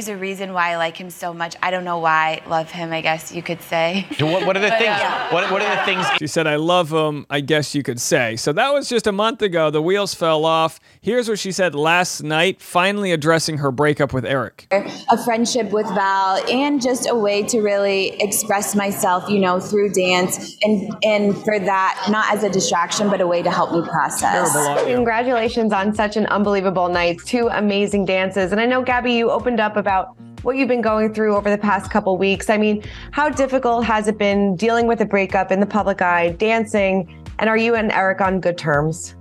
There's 0.00 0.08
a 0.08 0.16
reason 0.16 0.54
why 0.54 0.70
I 0.70 0.76
like 0.78 0.96
him 0.96 1.10
so 1.10 1.34
much. 1.34 1.56
I 1.62 1.70
don't 1.70 1.84
know 1.84 1.98
why. 1.98 2.40
I 2.42 2.48
Love 2.48 2.70
him, 2.70 2.90
I 2.90 3.02
guess 3.02 3.32
you 3.32 3.42
could 3.42 3.60
say. 3.60 4.06
What, 4.30 4.46
what 4.46 4.56
are 4.56 4.60
the 4.60 4.70
things? 4.70 4.96
What, 5.32 5.50
what 5.50 5.60
are 5.60 5.76
the 5.76 5.82
things? 5.82 6.06
She 6.18 6.26
said, 6.26 6.46
I 6.46 6.56
love 6.56 6.92
him, 6.92 7.26
I 7.28 7.40
guess 7.40 7.74
you 7.74 7.82
could 7.82 8.00
say. 8.00 8.36
So 8.36 8.52
that 8.52 8.72
was 8.72 8.88
just 8.88 9.06
a 9.06 9.12
month 9.12 9.42
ago. 9.42 9.70
The 9.70 9.82
wheels 9.82 10.14
fell 10.14 10.44
off. 10.44 10.78
Here's 11.00 11.28
what 11.28 11.38
she 11.38 11.52
said 11.52 11.74
last 11.74 12.22
night, 12.22 12.62
finally 12.62 13.12
addressing 13.12 13.58
her 13.58 13.72
breakup 13.72 14.12
with 14.12 14.24
Eric. 14.24 14.68
A 14.70 15.24
friendship 15.24 15.70
with 15.72 15.86
Val 15.88 16.36
and 16.48 16.80
just 16.80 17.08
a 17.10 17.14
way 17.14 17.42
to 17.44 17.60
really 17.60 18.10
express 18.22 18.76
myself, 18.76 19.28
you 19.28 19.40
know, 19.40 19.58
through 19.58 19.90
dance 19.90 20.56
and 20.62 20.96
and 21.02 21.36
for 21.44 21.58
that, 21.58 22.06
not 22.08 22.32
as 22.32 22.44
a 22.44 22.50
distraction, 22.50 23.10
but 23.10 23.20
a 23.20 23.26
way 23.26 23.42
to 23.42 23.50
help 23.50 23.72
me 23.72 23.82
process. 23.88 24.52
Congratulations 24.84 25.72
on 25.72 25.94
such 25.94 26.16
an 26.16 26.26
unbelievable 26.26 26.88
night. 26.88 27.20
Two 27.26 27.48
amazing 27.50 28.04
dances. 28.04 28.52
And 28.52 28.60
I 28.60 28.66
know 28.66 28.82
Gabby, 28.82 29.14
you 29.14 29.30
opened 29.30 29.60
up 29.60 29.76
about 29.76 29.89
about 29.90 30.16
what 30.42 30.56
you've 30.56 30.68
been 30.68 30.80
going 30.80 31.12
through 31.12 31.34
over 31.34 31.50
the 31.50 31.58
past 31.58 31.90
couple 31.90 32.16
weeks. 32.16 32.48
I 32.48 32.56
mean, 32.56 32.84
how 33.10 33.28
difficult 33.28 33.84
has 33.84 34.06
it 34.06 34.18
been 34.18 34.54
dealing 34.54 34.86
with 34.86 35.00
a 35.00 35.04
breakup 35.04 35.50
in 35.50 35.58
the 35.58 35.66
public 35.66 36.00
eye, 36.00 36.30
dancing, 36.30 37.08
and 37.40 37.50
are 37.50 37.56
you 37.56 37.74
and 37.74 37.90
Eric 37.90 38.20
on 38.20 38.40
good 38.40 38.56
terms? 38.56 39.16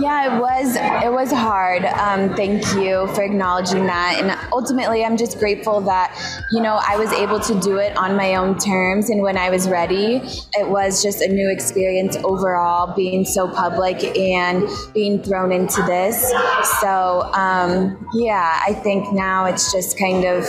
Yeah, 0.00 0.36
it 0.36 0.40
was 0.40 0.76
it 0.76 1.12
was 1.12 1.30
hard. 1.30 1.84
Um, 1.84 2.34
thank 2.34 2.64
you 2.74 3.06
for 3.08 3.22
acknowledging 3.22 3.84
that. 3.86 4.18
And 4.20 4.38
ultimately, 4.52 5.04
I'm 5.04 5.16
just 5.16 5.38
grateful 5.38 5.80
that 5.82 6.16
you 6.52 6.62
know 6.62 6.80
I 6.86 6.96
was 6.96 7.12
able 7.12 7.38
to 7.40 7.60
do 7.60 7.76
it 7.76 7.96
on 7.96 8.16
my 8.16 8.36
own 8.36 8.58
terms. 8.58 9.10
And 9.10 9.22
when 9.22 9.36
I 9.36 9.50
was 9.50 9.68
ready, 9.68 10.22
it 10.54 10.68
was 10.68 11.02
just 11.02 11.20
a 11.20 11.28
new 11.28 11.50
experience 11.50 12.16
overall, 12.24 12.94
being 12.94 13.24
so 13.24 13.48
public 13.48 14.02
and 14.16 14.66
being 14.94 15.22
thrown 15.22 15.52
into 15.52 15.82
this. 15.82 16.32
So 16.80 17.30
um, 17.34 18.08
yeah, 18.14 18.60
I 18.66 18.72
think 18.72 19.12
now 19.12 19.44
it's 19.44 19.72
just 19.72 19.98
kind 19.98 20.24
of 20.24 20.44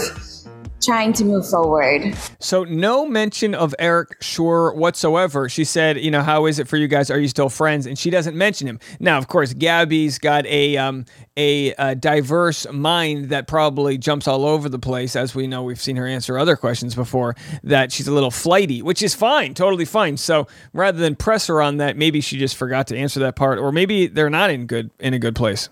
trying 0.82 1.14
to 1.14 1.26
move 1.26 1.48
forward. 1.48 2.16
So 2.40 2.64
no 2.64 3.06
mention 3.06 3.54
of 3.54 3.76
Eric 3.80 4.20
Schwer 4.22 4.76
whatsoever. 4.76 5.50
She 5.50 5.64
said, 5.64 6.00
you 6.00 6.12
know, 6.12 6.22
how 6.22 6.46
is 6.46 6.60
it 6.60 6.68
for 6.68 6.78
you 6.78 6.88
guys? 6.88 7.10
Are 7.12 7.20
you 7.20 7.28
still 7.28 7.50
friends? 7.50 7.86
And 7.86 7.98
she 7.98 8.10
doesn't 8.10 8.36
mention 8.36 8.68
him. 8.68 8.80
Now, 9.00 9.18
of 9.18 9.28
course, 9.28 9.54
Gabby's 9.54 10.20
got 10.20 10.46
a 10.46 10.78
um, 10.78 11.06
a, 11.38 11.74
a 11.74 11.96
diverse 11.96 12.68
mind 12.72 13.30
that 13.30 13.48
probably 13.48 13.98
jumps 13.98 14.28
all 14.28 14.46
over 14.46 14.70
the 14.70 14.80
place. 14.80 15.16
As 15.16 15.34
we 15.34 15.48
know, 15.48 15.64
we've 15.64 15.82
seen 15.82 15.96
her 15.96 16.08
answer 16.08 16.38
other 16.38 16.56
questions 16.56 16.96
before. 16.96 17.36
That 17.64 17.92
she's 17.92 18.08
a 18.08 18.14
little 18.14 18.32
flighty, 18.32 18.82
which 18.82 19.02
is 19.02 19.14
fine, 19.14 19.54
totally 19.54 19.86
fine. 19.86 20.18
So 20.18 20.48
rather 20.74 21.00
than 21.00 21.16
press 21.16 21.48
her 21.48 21.62
on 21.62 21.78
that, 21.78 21.98
maybe 21.98 22.22
she 22.22 22.38
just 22.38 22.56
forgot 22.56 22.88
to 22.88 22.98
answer 22.98 23.20
that 23.22 23.36
part, 23.36 23.60
or 23.60 23.72
maybe 23.72 24.08
they're 24.08 24.30
not 24.30 24.50
in 24.50 24.66
good 24.66 24.92
in 25.00 25.14
a 25.14 25.20
good 25.20 25.36
place. 25.36 25.70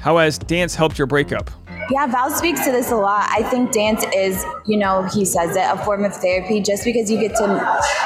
How 0.00 0.18
has 0.18 0.38
dance 0.38 0.74
helped 0.74 0.98
your 0.98 1.06
breakup? 1.06 1.50
Yeah, 1.90 2.06
Val 2.06 2.30
speaks 2.30 2.64
to 2.64 2.72
this 2.72 2.90
a 2.90 2.96
lot. 2.96 3.28
I 3.30 3.42
think 3.44 3.70
dance 3.72 4.04
is, 4.14 4.44
you 4.64 4.76
know, 4.76 5.02
he 5.04 5.24
says 5.24 5.54
it, 5.54 5.64
a 5.64 5.76
form 5.84 6.04
of 6.04 6.14
therapy 6.14 6.60
just 6.60 6.84
because 6.84 7.10
you 7.10 7.20
get 7.20 7.36
to 7.36 7.46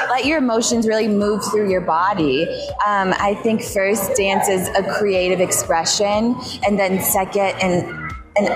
let 0.09 0.25
your 0.25 0.37
emotions 0.37 0.87
really 0.87 1.07
move 1.07 1.43
through 1.45 1.69
your 1.69 1.81
body. 1.81 2.43
Um, 2.85 3.13
I 3.19 3.39
think 3.41 3.63
first, 3.63 4.15
dance 4.15 4.47
is 4.47 4.67
a 4.69 4.83
creative 4.97 5.39
expression, 5.39 6.35
and 6.65 6.77
then 6.77 7.01
second, 7.01 7.55
and 7.61 8.11
and 8.37 8.47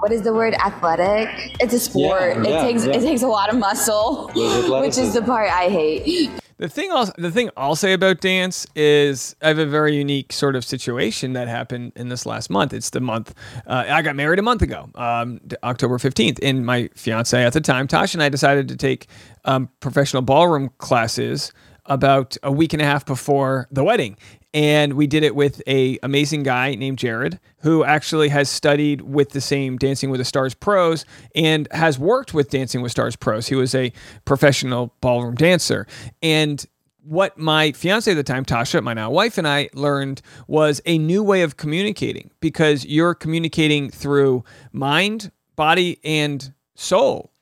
what 0.00 0.10
is 0.10 0.22
the 0.22 0.32
word 0.32 0.54
athletic 0.54 1.28
it's 1.60 1.72
a 1.72 1.78
sport 1.78 2.36
yeah, 2.36 2.42
yeah, 2.42 2.64
it 2.64 2.72
takes 2.72 2.86
yeah. 2.86 2.94
it 2.94 3.00
takes 3.00 3.22
a 3.22 3.28
lot 3.28 3.48
of 3.48 3.56
muscle 3.56 4.28
which 4.80 4.98
is 4.98 5.14
the 5.14 5.22
part 5.22 5.50
i 5.50 5.68
hate 5.68 6.30
the 6.60 6.68
thing 6.68 6.92
I'll, 6.92 7.10
the 7.16 7.30
thing 7.30 7.48
I'll 7.56 7.74
say 7.74 7.94
about 7.94 8.20
dance 8.20 8.66
is 8.76 9.34
I 9.40 9.48
have 9.48 9.58
a 9.58 9.64
very 9.64 9.96
unique 9.96 10.30
sort 10.30 10.54
of 10.54 10.64
situation 10.64 11.32
that 11.32 11.48
happened 11.48 11.92
in 11.96 12.10
this 12.10 12.26
last 12.26 12.50
month. 12.50 12.74
It's 12.74 12.90
the 12.90 13.00
month 13.00 13.34
uh, 13.66 13.84
I 13.88 14.02
got 14.02 14.14
married 14.14 14.38
a 14.38 14.42
month 14.42 14.60
ago, 14.60 14.90
um, 14.94 15.40
October 15.64 15.96
15th. 15.96 16.38
And 16.42 16.66
my 16.66 16.90
fiance 16.94 17.42
at 17.42 17.54
the 17.54 17.62
time, 17.62 17.88
Tasha, 17.88 18.14
and 18.14 18.22
I 18.22 18.28
decided 18.28 18.68
to 18.68 18.76
take 18.76 19.06
um, 19.46 19.70
professional 19.80 20.20
ballroom 20.20 20.70
classes 20.76 21.50
about 21.86 22.36
a 22.42 22.52
week 22.52 22.74
and 22.74 22.82
a 22.82 22.84
half 22.84 23.06
before 23.06 23.66
the 23.70 23.82
wedding. 23.82 24.18
And 24.52 24.94
we 24.94 25.06
did 25.06 25.22
it 25.22 25.34
with 25.34 25.62
a 25.66 25.98
amazing 26.02 26.42
guy 26.42 26.74
named 26.74 26.98
Jared 26.98 27.38
who 27.60 27.84
actually 27.84 28.28
has 28.30 28.48
studied 28.48 29.02
with 29.02 29.30
the 29.30 29.40
same 29.40 29.76
Dancing 29.76 30.10
with 30.10 30.18
the 30.18 30.24
Stars 30.24 30.54
pros 30.54 31.04
and 31.34 31.68
has 31.70 31.98
worked 31.98 32.34
with 32.34 32.50
Dancing 32.50 32.82
with 32.82 32.92
Stars 32.92 33.16
pros. 33.16 33.46
He 33.46 33.54
was 33.54 33.74
a 33.74 33.92
professional 34.24 34.94
ballroom 35.00 35.34
dancer 35.34 35.86
and 36.22 36.66
what 37.02 37.38
my 37.38 37.72
fiance 37.72 38.10
at 38.10 38.14
the 38.14 38.22
time, 38.22 38.44
Tasha, 38.44 38.82
my 38.82 38.94
now 38.94 39.10
wife, 39.10 39.38
and 39.38 39.48
I 39.48 39.70
learned 39.74 40.22
was 40.46 40.80
a 40.84 40.98
new 40.98 41.22
way 41.22 41.42
of 41.42 41.56
communicating 41.56 42.30
because 42.40 42.84
you're 42.84 43.14
communicating 43.14 43.90
through 43.90 44.44
mind, 44.72 45.32
body, 45.56 45.98
and 46.04 46.52
soul. 46.74 47.32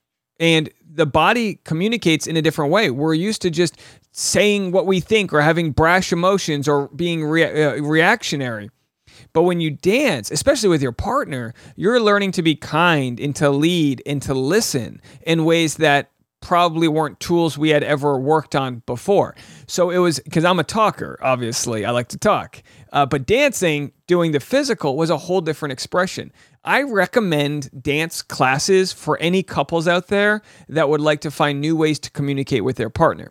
And 0.41 0.71
the 0.91 1.07
body 1.07 1.57
communicates 1.65 2.27
in 2.27 2.37
a 2.37 2.43
different 2.43 2.71
way. 2.71 2.91
We're 2.91 3.15
used 3.15 3.43
to 3.43 3.51
just 3.51 3.77
saying 4.19 4.73
what 4.73 4.85
we 4.85 4.99
think 4.99 5.33
or 5.33 5.41
having 5.41 5.71
brash 5.71 6.13
emotions 6.13 6.67
or 6.67 6.89
being 6.89 7.25
rea- 7.25 7.65
uh, 7.65 7.81
reactionary. 7.81 8.69
But 9.33 9.43
when 9.45 9.61
you 9.61 9.71
dance, 9.71 10.33
especially 10.33 10.69
with 10.69 10.83
your 10.83 10.91
partner, 10.93 11.55
you're 11.77 12.01
learning 12.01 12.33
to 12.33 12.43
be 12.43 12.57
kind 12.57 13.21
and 13.21 13.35
to 13.37 13.49
lead 13.51 14.03
and 14.07 14.21
to 14.23 14.35
listen 14.35 15.01
in 15.23 15.45
ways 15.45 15.77
that 15.77 16.11
probably 16.41 16.89
weren't 16.89 17.21
tools 17.21 17.57
we 17.57 17.69
had 17.69 17.85
ever 17.85 18.19
worked 18.19 18.57
on 18.57 18.83
before. 18.87 19.37
So 19.69 19.91
it 19.91 19.99
was 19.99 20.19
because 20.19 20.45
I'm 20.45 20.59
a 20.59 20.65
talker, 20.65 21.17
obviously, 21.23 21.85
I 21.85 21.93
like 21.93 22.09
to 22.09 22.19
talk. 22.19 22.61
Uh, 22.93 23.07
but 23.07 23.25
dancing, 23.25 23.93
doing 24.09 24.33
the 24.33 24.41
physical, 24.41 24.97
was 24.97 25.11
a 25.11 25.17
whole 25.17 25.41
different 25.41 25.73
expression. 25.73 26.33
I 26.65 26.83
recommend 26.83 27.71
dance 27.81 28.21
classes 28.21 28.93
for 28.93 29.17
any 29.21 29.45
couples 29.45 29.87
out 29.87 30.09
there 30.09 30.43
that 30.69 30.89
would 30.89 31.01
like 31.01 31.21
to 31.21 31.31
find 31.31 31.61
new 31.61 31.77
ways 31.77 32.01
to 32.01 32.11
communicate 32.11 32.65
with 32.65 32.77
their 32.77 32.91
partner. 32.91 33.31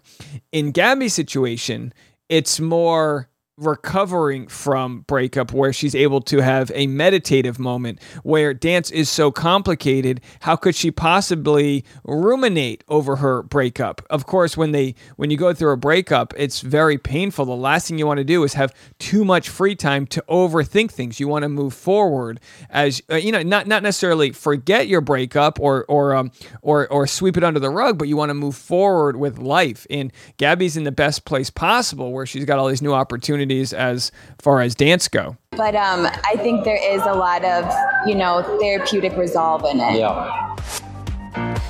In 0.54 0.72
Gabby's 0.72 1.13
situation, 1.13 1.94
it's 2.30 2.62
more 2.62 3.30
recovering 3.58 4.48
from 4.48 5.02
breakup 5.02 5.52
where 5.52 5.74
she's 5.74 5.96
able 5.96 6.22
to 6.22 6.41
have 6.41 6.72
a 6.76 6.86
meditative 6.86 7.58
moment 7.58 8.00
where 8.22 8.54
dance 8.54 8.91
is 8.91 9.10
so 9.10 9.32
complicated 9.32 10.22
how 10.41 10.56
could 10.56 10.76
she 10.76 10.91
possibly 10.91 11.84
ruminate 12.04 12.84
over 12.88 13.15
her 13.15 13.41
breakup? 13.41 14.06
Of 14.12 14.28
course 14.28 14.56
when 14.56 14.74
they 14.74 14.93
when 15.15 15.32
you 15.32 15.38
go 15.38 15.56
through 15.56 15.72
a 15.72 15.78
breakup 15.78 16.36
it's 16.38 16.62
very 16.62 17.00
painful. 17.00 17.46
The 17.46 17.56
last 17.56 17.88
thing 17.88 17.98
you 17.98 18.06
want 18.06 18.20
to 18.20 18.24
do 18.24 18.43
is 18.43 18.54
have 18.54 18.72
too 19.00 19.26
much 19.26 19.50
free 19.50 19.76
time 19.76 20.06
to 20.08 20.24
overthink 20.30 20.91
things. 20.91 21.20
You 21.20 21.28
want 21.28 21.41
to 21.41 21.50
move 21.50 21.74
forward 21.74 22.39
as 22.70 23.02
uh, 23.10 23.15
you 23.15 23.32
know 23.32 23.41
not 23.41 23.65
not 23.65 23.82
necessarily 23.82 24.32
forget 24.34 24.88
your 24.88 25.02
breakup 25.02 25.60
or 25.60 25.84
or 25.86 26.13
um 26.13 26.32
or 26.62 26.88
or 26.89 27.08
sweep 27.08 27.36
it 27.36 27.43
under 27.43 27.60
the 27.60 27.72
rug 27.72 27.98
but 27.98 28.08
you 28.08 28.17
want 28.17 28.30
to 28.30 28.36
move 28.36 28.56
forward 28.56 29.15
with 29.17 29.39
life. 29.39 29.88
And 29.89 30.13
Gabby's 30.38 30.78
in 30.78 30.84
the 30.84 30.91
best 30.91 31.26
place 31.26 31.50
possible 31.50 32.12
where 32.12 32.28
she's 32.28 32.46
got 32.46 32.60
all 32.60 32.67
these 32.67 32.84
new 32.84 32.93
opportunities 32.93 33.46
opportunities 33.47 33.73
as 33.73 34.12
far 34.39 34.62
as 34.62 34.75
dance 34.75 35.07
go. 35.07 35.38
But 35.51 35.75
um, 35.75 36.05
I 36.05 36.36
think 36.38 36.63
there 36.63 36.77
is 36.77 37.01
a 37.01 37.13
lot 37.13 37.43
of, 37.43 37.65
you 38.07 38.15
know, 38.15 38.43
therapeutic 38.60 39.17
resolve 39.17 39.65
in 39.65 39.79
it. 39.79 39.99
Yeah. 39.99 40.55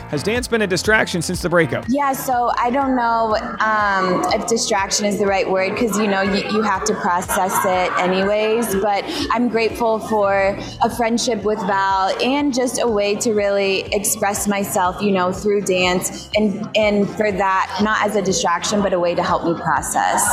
Has 0.09 0.23
dance 0.23 0.47
been 0.47 0.61
a 0.61 0.67
distraction 0.67 1.21
since 1.21 1.41
the 1.41 1.49
breakup? 1.49 1.83
Yeah, 1.89 2.13
so 2.13 2.49
I 2.57 2.69
don't 2.69 2.95
know 2.95 3.35
um, 3.59 4.23
if 4.33 4.47
distraction 4.47 5.05
is 5.05 5.19
the 5.19 5.25
right 5.25 5.49
word 5.49 5.71
because 5.73 5.97
you 5.97 6.07
know 6.07 6.21
you, 6.21 6.49
you 6.49 6.61
have 6.61 6.85
to 6.85 6.93
process 6.95 7.53
it 7.65 7.91
anyways. 7.99 8.73
But 8.75 9.03
I'm 9.31 9.49
grateful 9.49 9.99
for 9.99 10.57
a 10.81 10.89
friendship 10.95 11.43
with 11.43 11.59
Val 11.59 12.15
and 12.23 12.53
just 12.53 12.79
a 12.81 12.87
way 12.87 13.15
to 13.15 13.33
really 13.33 13.81
express 13.93 14.47
myself, 14.47 15.01
you 15.01 15.11
know, 15.11 15.33
through 15.33 15.63
dance, 15.63 16.29
and 16.37 16.69
and 16.77 17.09
for 17.09 17.29
that 17.29 17.79
not 17.83 18.01
as 18.07 18.15
a 18.15 18.21
distraction 18.21 18.81
but 18.81 18.93
a 18.93 18.99
way 18.99 19.13
to 19.13 19.23
help 19.23 19.43
me 19.43 19.55
process. 19.55 20.23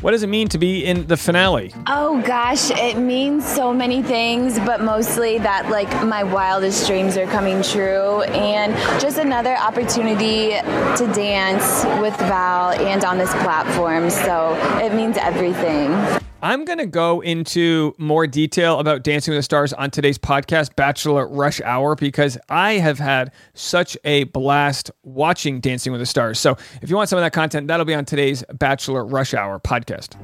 What 0.00 0.12
does 0.12 0.22
it 0.22 0.28
mean 0.28 0.48
to 0.48 0.58
be 0.58 0.86
in 0.86 1.06
the 1.06 1.16
finale? 1.18 1.74
Oh 1.86 2.22
gosh, 2.22 2.70
it 2.70 2.96
means 2.96 3.46
so 3.46 3.74
many 3.74 4.02
things, 4.02 4.58
but 4.60 4.80
mostly 4.80 5.36
that 5.38 5.68
like 5.68 5.90
my 6.06 6.24
wildest 6.24 6.86
dreams 6.86 7.18
are 7.18 7.26
coming 7.26 7.62
true 7.62 8.22
and 8.22 8.72
just 8.98 9.18
another 9.18 9.54
opportunity 9.56 10.52
to 10.96 11.12
dance 11.14 11.84
with 12.00 12.16
Val 12.20 12.70
and 12.70 13.04
on 13.04 13.18
this 13.18 13.32
platform. 13.42 14.08
So 14.08 14.56
it 14.82 14.94
means 14.94 15.18
everything. 15.18 16.19
I'm 16.42 16.64
going 16.64 16.78
to 16.78 16.86
go 16.86 17.20
into 17.20 17.94
more 17.98 18.26
detail 18.26 18.78
about 18.78 19.02
Dancing 19.02 19.32
with 19.32 19.40
the 19.40 19.42
Stars 19.42 19.74
on 19.74 19.90
today's 19.90 20.16
podcast, 20.16 20.74
Bachelor 20.74 21.28
Rush 21.28 21.60
Hour, 21.60 21.96
because 21.96 22.38
I 22.48 22.74
have 22.74 22.98
had 22.98 23.32
such 23.52 23.94
a 24.04 24.24
blast 24.24 24.90
watching 25.02 25.60
Dancing 25.60 25.92
with 25.92 26.00
the 26.00 26.06
Stars. 26.06 26.40
So 26.40 26.56
if 26.80 26.88
you 26.88 26.96
want 26.96 27.10
some 27.10 27.18
of 27.18 27.24
that 27.24 27.34
content, 27.34 27.68
that'll 27.68 27.84
be 27.84 27.92
on 27.92 28.06
today's 28.06 28.42
Bachelor 28.54 29.04
Rush 29.04 29.34
Hour 29.34 29.60
podcast. 29.60 30.14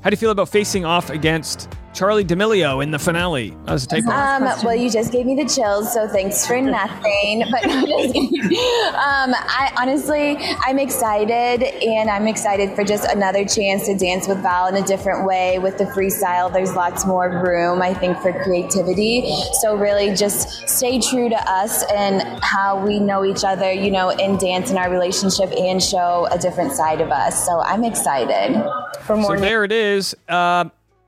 How 0.00 0.08
do 0.08 0.14
you 0.14 0.18
feel 0.18 0.30
about 0.30 0.48
facing 0.48 0.86
off 0.86 1.10
against 1.10 1.68
Charli 1.96 2.26
D'Amelio 2.26 2.82
in 2.82 2.90
the 2.90 2.98
finale? 2.98 3.56
That 3.64 3.72
was 3.72 3.84
a 3.84 3.86
take 3.86 4.06
um, 4.06 4.42
well, 4.62 4.74
you 4.74 4.90
just 4.90 5.12
gave 5.12 5.24
me 5.24 5.34
the 5.34 5.48
chills, 5.48 5.90
so 5.94 6.06
thanks 6.06 6.46
for 6.46 6.60
nothing. 6.60 7.42
But 7.50 7.64
um, 7.64 9.32
I 9.32 9.72
honestly, 9.80 10.36
I'm 10.60 10.78
excited, 10.78 11.62
and 11.62 12.10
I'm 12.10 12.26
excited 12.26 12.76
for 12.76 12.84
just 12.84 13.10
another 13.10 13.46
chance 13.46 13.86
to 13.86 13.96
dance 13.96 14.28
with 14.28 14.42
Val 14.42 14.66
in 14.66 14.76
a 14.76 14.86
different 14.86 15.26
way. 15.26 15.58
With 15.58 15.78
the 15.78 15.84
freestyle, 15.84 16.52
there's 16.52 16.74
lots 16.74 17.06
more 17.06 17.30
room, 17.30 17.80
I 17.80 17.94
think, 17.94 18.18
for 18.18 18.30
creativity. 18.42 19.32
So 19.62 19.74
really, 19.74 20.14
just 20.14 20.68
stay 20.68 21.00
true 21.00 21.30
to 21.30 21.50
us 21.50 21.82
and 21.90 22.22
how 22.44 22.78
we 22.78 23.00
know 23.00 23.24
each 23.24 23.42
other, 23.42 23.72
you 23.72 23.90
know, 23.90 24.10
in 24.10 24.36
dance 24.36 24.70
in 24.70 24.76
our 24.76 24.90
relationship, 24.90 25.50
and 25.52 25.82
show 25.82 26.28
a 26.30 26.36
different 26.36 26.72
side 26.72 27.00
of 27.00 27.10
us. 27.10 27.46
So 27.46 27.60
I'm 27.60 27.84
excited 27.84 28.62
for 29.00 29.16
more. 29.16 29.38
So 29.38 29.40
there 29.40 29.64
it 29.64 29.72
is. 29.72 30.14
Uh, 30.28 30.66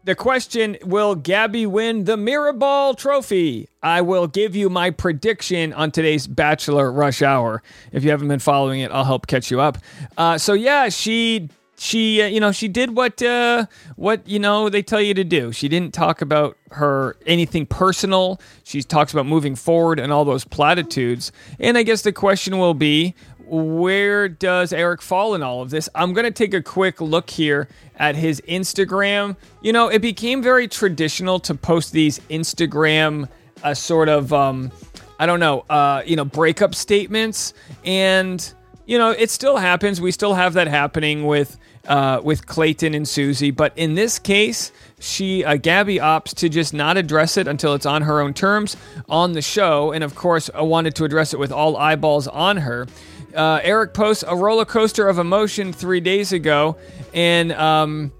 the 0.08 0.14
question 0.14 0.78
Will 0.84 1.14
Gabby 1.14 1.66
win 1.66 2.04
the 2.04 2.16
Mirrorball 2.16 2.96
Trophy? 2.96 3.68
I 3.82 4.00
will 4.00 4.26
give 4.26 4.56
you 4.56 4.70
my 4.70 4.90
prediction 4.90 5.74
on 5.74 5.90
today's 5.90 6.26
Bachelor 6.26 6.90
Rush 6.90 7.20
Hour. 7.20 7.62
If 7.92 8.04
you 8.04 8.10
haven't 8.10 8.28
been 8.28 8.38
following 8.38 8.80
it, 8.80 8.90
I'll 8.90 9.04
help 9.04 9.26
catch 9.26 9.50
you 9.50 9.60
up. 9.60 9.76
Uh, 10.16 10.38
so, 10.38 10.54
yeah, 10.54 10.88
she. 10.88 11.50
She, 11.80 12.20
uh, 12.20 12.26
you 12.26 12.40
know, 12.40 12.50
she 12.50 12.66
did 12.66 12.96
what, 12.96 13.22
uh, 13.22 13.66
what 13.94 14.28
you 14.28 14.40
know 14.40 14.68
they 14.68 14.82
tell 14.82 15.00
you 15.00 15.14
to 15.14 15.22
do. 15.22 15.52
She 15.52 15.68
didn't 15.68 15.94
talk 15.94 16.20
about 16.20 16.56
her 16.72 17.16
anything 17.24 17.66
personal. 17.66 18.40
She 18.64 18.82
talks 18.82 19.12
about 19.12 19.26
moving 19.26 19.54
forward 19.54 20.00
and 20.00 20.12
all 20.12 20.24
those 20.24 20.44
platitudes. 20.44 21.30
And 21.60 21.78
I 21.78 21.84
guess 21.84 22.02
the 22.02 22.10
question 22.10 22.58
will 22.58 22.74
be, 22.74 23.14
where 23.48 24.28
does 24.28 24.72
Eric 24.72 25.02
fall 25.02 25.34
in 25.34 25.42
all 25.42 25.62
of 25.62 25.70
this? 25.70 25.88
I'm 25.94 26.12
going 26.12 26.24
to 26.24 26.30
take 26.30 26.54
a 26.54 26.62
quick 26.62 27.00
look 27.00 27.30
here 27.30 27.68
at 27.96 28.14
his 28.16 28.40
Instagram. 28.48 29.36
You 29.62 29.72
know, 29.72 29.88
it 29.88 30.00
became 30.00 30.42
very 30.42 30.68
traditional 30.68 31.40
to 31.40 31.54
post 31.54 31.92
these 31.92 32.18
Instagram 32.30 33.28
uh, 33.62 33.74
sort 33.74 34.08
of, 34.08 34.32
um, 34.32 34.70
I 35.18 35.26
don't 35.26 35.40
know, 35.40 35.64
uh, 35.68 36.02
you 36.06 36.16
know, 36.16 36.24
breakup 36.24 36.74
statements. 36.74 37.54
And, 37.84 38.54
you 38.86 38.98
know, 38.98 39.10
it 39.10 39.30
still 39.30 39.56
happens. 39.56 40.00
We 40.00 40.12
still 40.12 40.34
have 40.34 40.54
that 40.54 40.68
happening 40.68 41.24
with. 41.26 41.56
Uh, 41.86 42.20
with 42.22 42.44
Clayton 42.46 42.92
and 42.92 43.08
Susie, 43.08 43.50
but 43.50 43.72
in 43.74 43.94
this 43.94 44.18
case, 44.18 44.72
she 45.00 45.42
uh, 45.42 45.56
Gabby 45.56 45.96
opts 45.96 46.34
to 46.34 46.50
just 46.50 46.74
not 46.74 46.98
address 46.98 47.38
it 47.38 47.48
until 47.48 47.72
it's 47.72 47.86
on 47.86 48.02
her 48.02 48.20
own 48.20 48.34
terms 48.34 48.76
on 49.08 49.32
the 49.32 49.40
show, 49.40 49.92
and 49.92 50.04
of 50.04 50.14
course, 50.14 50.50
I 50.54 50.60
wanted 50.60 50.94
to 50.96 51.04
address 51.04 51.32
it 51.32 51.40
with 51.40 51.50
all 51.50 51.78
eyeballs 51.78 52.28
on 52.28 52.58
her. 52.58 52.86
Uh, 53.34 53.60
Eric 53.62 53.94
posts 53.94 54.24
a 54.26 54.34
roller 54.34 54.64
coaster 54.64 55.08
of 55.08 55.18
emotion 55.18 55.72
three 55.72 56.00
days 56.00 56.32
ago, 56.32 56.76
and 57.12 57.52
um, 57.52 58.12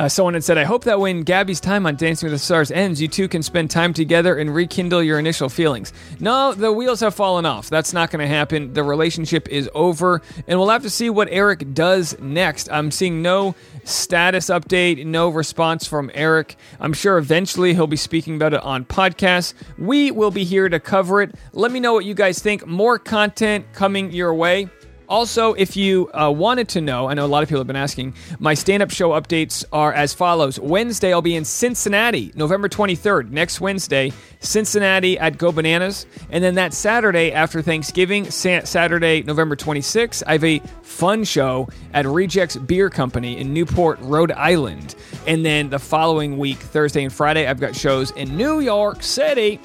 uh, 0.00 0.08
someone 0.08 0.32
had 0.32 0.42
said, 0.42 0.56
I 0.56 0.64
hope 0.64 0.84
that 0.84 0.98
when 0.98 1.24
Gabby's 1.24 1.60
time 1.60 1.84
on 1.84 1.94
Dancing 1.94 2.26
with 2.26 2.32
the 2.32 2.42
Stars 2.42 2.70
ends, 2.70 3.02
you 3.02 3.06
two 3.06 3.28
can 3.28 3.42
spend 3.42 3.70
time 3.70 3.92
together 3.92 4.34
and 4.34 4.54
rekindle 4.54 5.02
your 5.02 5.18
initial 5.18 5.50
feelings. 5.50 5.92
No, 6.18 6.54
the 6.54 6.72
wheels 6.72 7.00
have 7.00 7.14
fallen 7.14 7.44
off. 7.44 7.68
That's 7.68 7.92
not 7.92 8.10
going 8.10 8.20
to 8.20 8.26
happen. 8.26 8.72
The 8.72 8.82
relationship 8.82 9.46
is 9.50 9.68
over, 9.74 10.22
and 10.46 10.58
we'll 10.58 10.70
have 10.70 10.84
to 10.84 10.90
see 10.90 11.10
what 11.10 11.28
Eric 11.30 11.74
does 11.74 12.18
next. 12.18 12.70
I'm 12.72 12.90
seeing 12.90 13.20
no 13.20 13.54
status 13.84 14.46
update, 14.46 15.04
no 15.04 15.28
response 15.28 15.86
from 15.86 16.10
Eric. 16.14 16.56
I'm 16.80 16.94
sure 16.94 17.18
eventually 17.18 17.74
he'll 17.74 17.86
be 17.86 17.96
speaking 17.96 18.36
about 18.36 18.54
it 18.54 18.62
on 18.62 18.86
podcasts. 18.86 19.52
We 19.76 20.12
will 20.12 20.30
be 20.30 20.44
here 20.44 20.70
to 20.70 20.80
cover 20.80 21.20
it. 21.20 21.34
Let 21.52 21.72
me 21.72 21.78
know 21.78 21.92
what 21.92 22.06
you 22.06 22.14
guys 22.14 22.38
think. 22.38 22.66
More 22.66 22.98
content 22.98 23.66
coming 23.74 24.12
your 24.12 24.32
way. 24.32 24.70
Also, 25.10 25.54
if 25.54 25.76
you 25.76 26.08
uh, 26.14 26.30
wanted 26.30 26.68
to 26.68 26.80
know, 26.80 27.08
I 27.08 27.14
know 27.14 27.26
a 27.26 27.26
lot 27.26 27.42
of 27.42 27.48
people 27.48 27.58
have 27.58 27.66
been 27.66 27.74
asking, 27.74 28.14
my 28.38 28.54
stand 28.54 28.80
up 28.80 28.92
show 28.92 29.10
updates 29.10 29.64
are 29.72 29.92
as 29.92 30.14
follows. 30.14 30.60
Wednesday, 30.60 31.12
I'll 31.12 31.20
be 31.20 31.34
in 31.34 31.44
Cincinnati, 31.44 32.32
November 32.36 32.68
23rd. 32.68 33.30
Next 33.30 33.60
Wednesday, 33.60 34.12
Cincinnati 34.38 35.18
at 35.18 35.36
Go 35.36 35.50
Bananas. 35.50 36.06
And 36.30 36.44
then 36.44 36.54
that 36.54 36.72
Saturday 36.72 37.32
after 37.32 37.60
Thanksgiving, 37.60 38.30
Saturday, 38.30 39.24
November 39.24 39.56
26th, 39.56 40.22
I 40.28 40.32
have 40.32 40.44
a 40.44 40.60
fun 40.82 41.24
show 41.24 41.68
at 41.92 42.06
Rejects 42.06 42.56
Beer 42.56 42.88
Company 42.88 43.36
in 43.36 43.52
Newport, 43.52 43.98
Rhode 44.02 44.30
Island. 44.30 44.94
And 45.26 45.44
then 45.44 45.70
the 45.70 45.80
following 45.80 46.38
week, 46.38 46.58
Thursday 46.58 47.02
and 47.02 47.12
Friday, 47.12 47.48
I've 47.48 47.58
got 47.58 47.74
shows 47.74 48.12
in 48.12 48.36
New 48.36 48.60
York 48.60 49.02
City. 49.02 49.58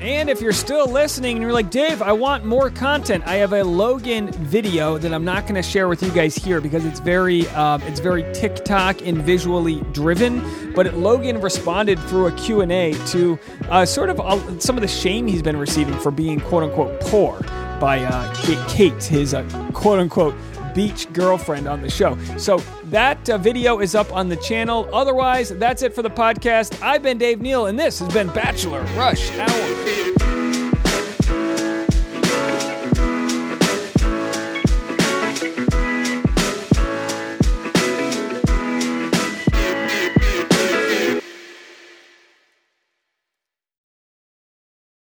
And 0.00 0.28
if 0.28 0.40
you're 0.40 0.52
still 0.52 0.86
listening 0.86 1.36
and 1.36 1.42
you're 1.42 1.52
like, 1.52 1.70
Dave, 1.70 2.02
I 2.02 2.12
want 2.12 2.44
more 2.44 2.70
content, 2.70 3.24
I 3.26 3.36
have 3.36 3.52
a 3.52 3.64
Logan 3.64 4.30
video 4.32 4.98
that 4.98 5.12
I'm 5.12 5.24
not 5.24 5.42
going 5.44 5.54
to 5.54 5.62
share 5.62 5.88
with 5.88 6.02
you 6.02 6.10
guys 6.10 6.36
here 6.36 6.60
because 6.60 6.84
it's 6.84 7.00
very, 7.00 7.46
um, 7.48 7.82
it's 7.82 8.00
very 8.00 8.22
TikTok 8.34 9.00
and 9.06 9.18
visually 9.22 9.80
driven. 9.92 10.72
But 10.74 10.94
Logan 10.94 11.40
responded 11.40 11.98
through 12.00 12.26
a 12.26 12.32
Q&A 12.32 12.92
to 13.08 13.38
uh, 13.68 13.86
sort 13.86 14.10
of 14.10 14.20
uh, 14.20 14.58
some 14.60 14.76
of 14.76 14.82
the 14.82 14.88
shame 14.88 15.26
he's 15.26 15.42
been 15.42 15.56
receiving 15.56 15.98
for 15.98 16.10
being 16.10 16.40
quote 16.40 16.64
unquote 16.64 17.00
poor 17.00 17.40
by 17.80 18.00
uh, 18.00 18.66
Kate, 18.68 19.02
his 19.02 19.34
uh, 19.34 19.42
quote 19.72 19.98
unquote 19.98 20.34
beach 20.76 21.10
girlfriend 21.14 21.66
on 21.66 21.80
the 21.80 21.90
show. 21.90 22.16
So 22.36 22.58
that 22.84 23.28
uh, 23.30 23.38
video 23.38 23.80
is 23.80 23.94
up 23.94 24.14
on 24.14 24.28
the 24.28 24.36
channel. 24.36 24.88
Otherwise, 24.92 25.48
that's 25.48 25.82
it 25.82 25.94
for 25.94 26.02
the 26.02 26.10
podcast. 26.10 26.80
I've 26.82 27.02
been 27.02 27.16
Dave 27.18 27.40
Neal, 27.40 27.66
and 27.66 27.78
this 27.78 27.98
has 27.98 28.12
been 28.12 28.28
Bachelor 28.28 28.82
Rush 28.94 29.30
Hour. 29.38 30.35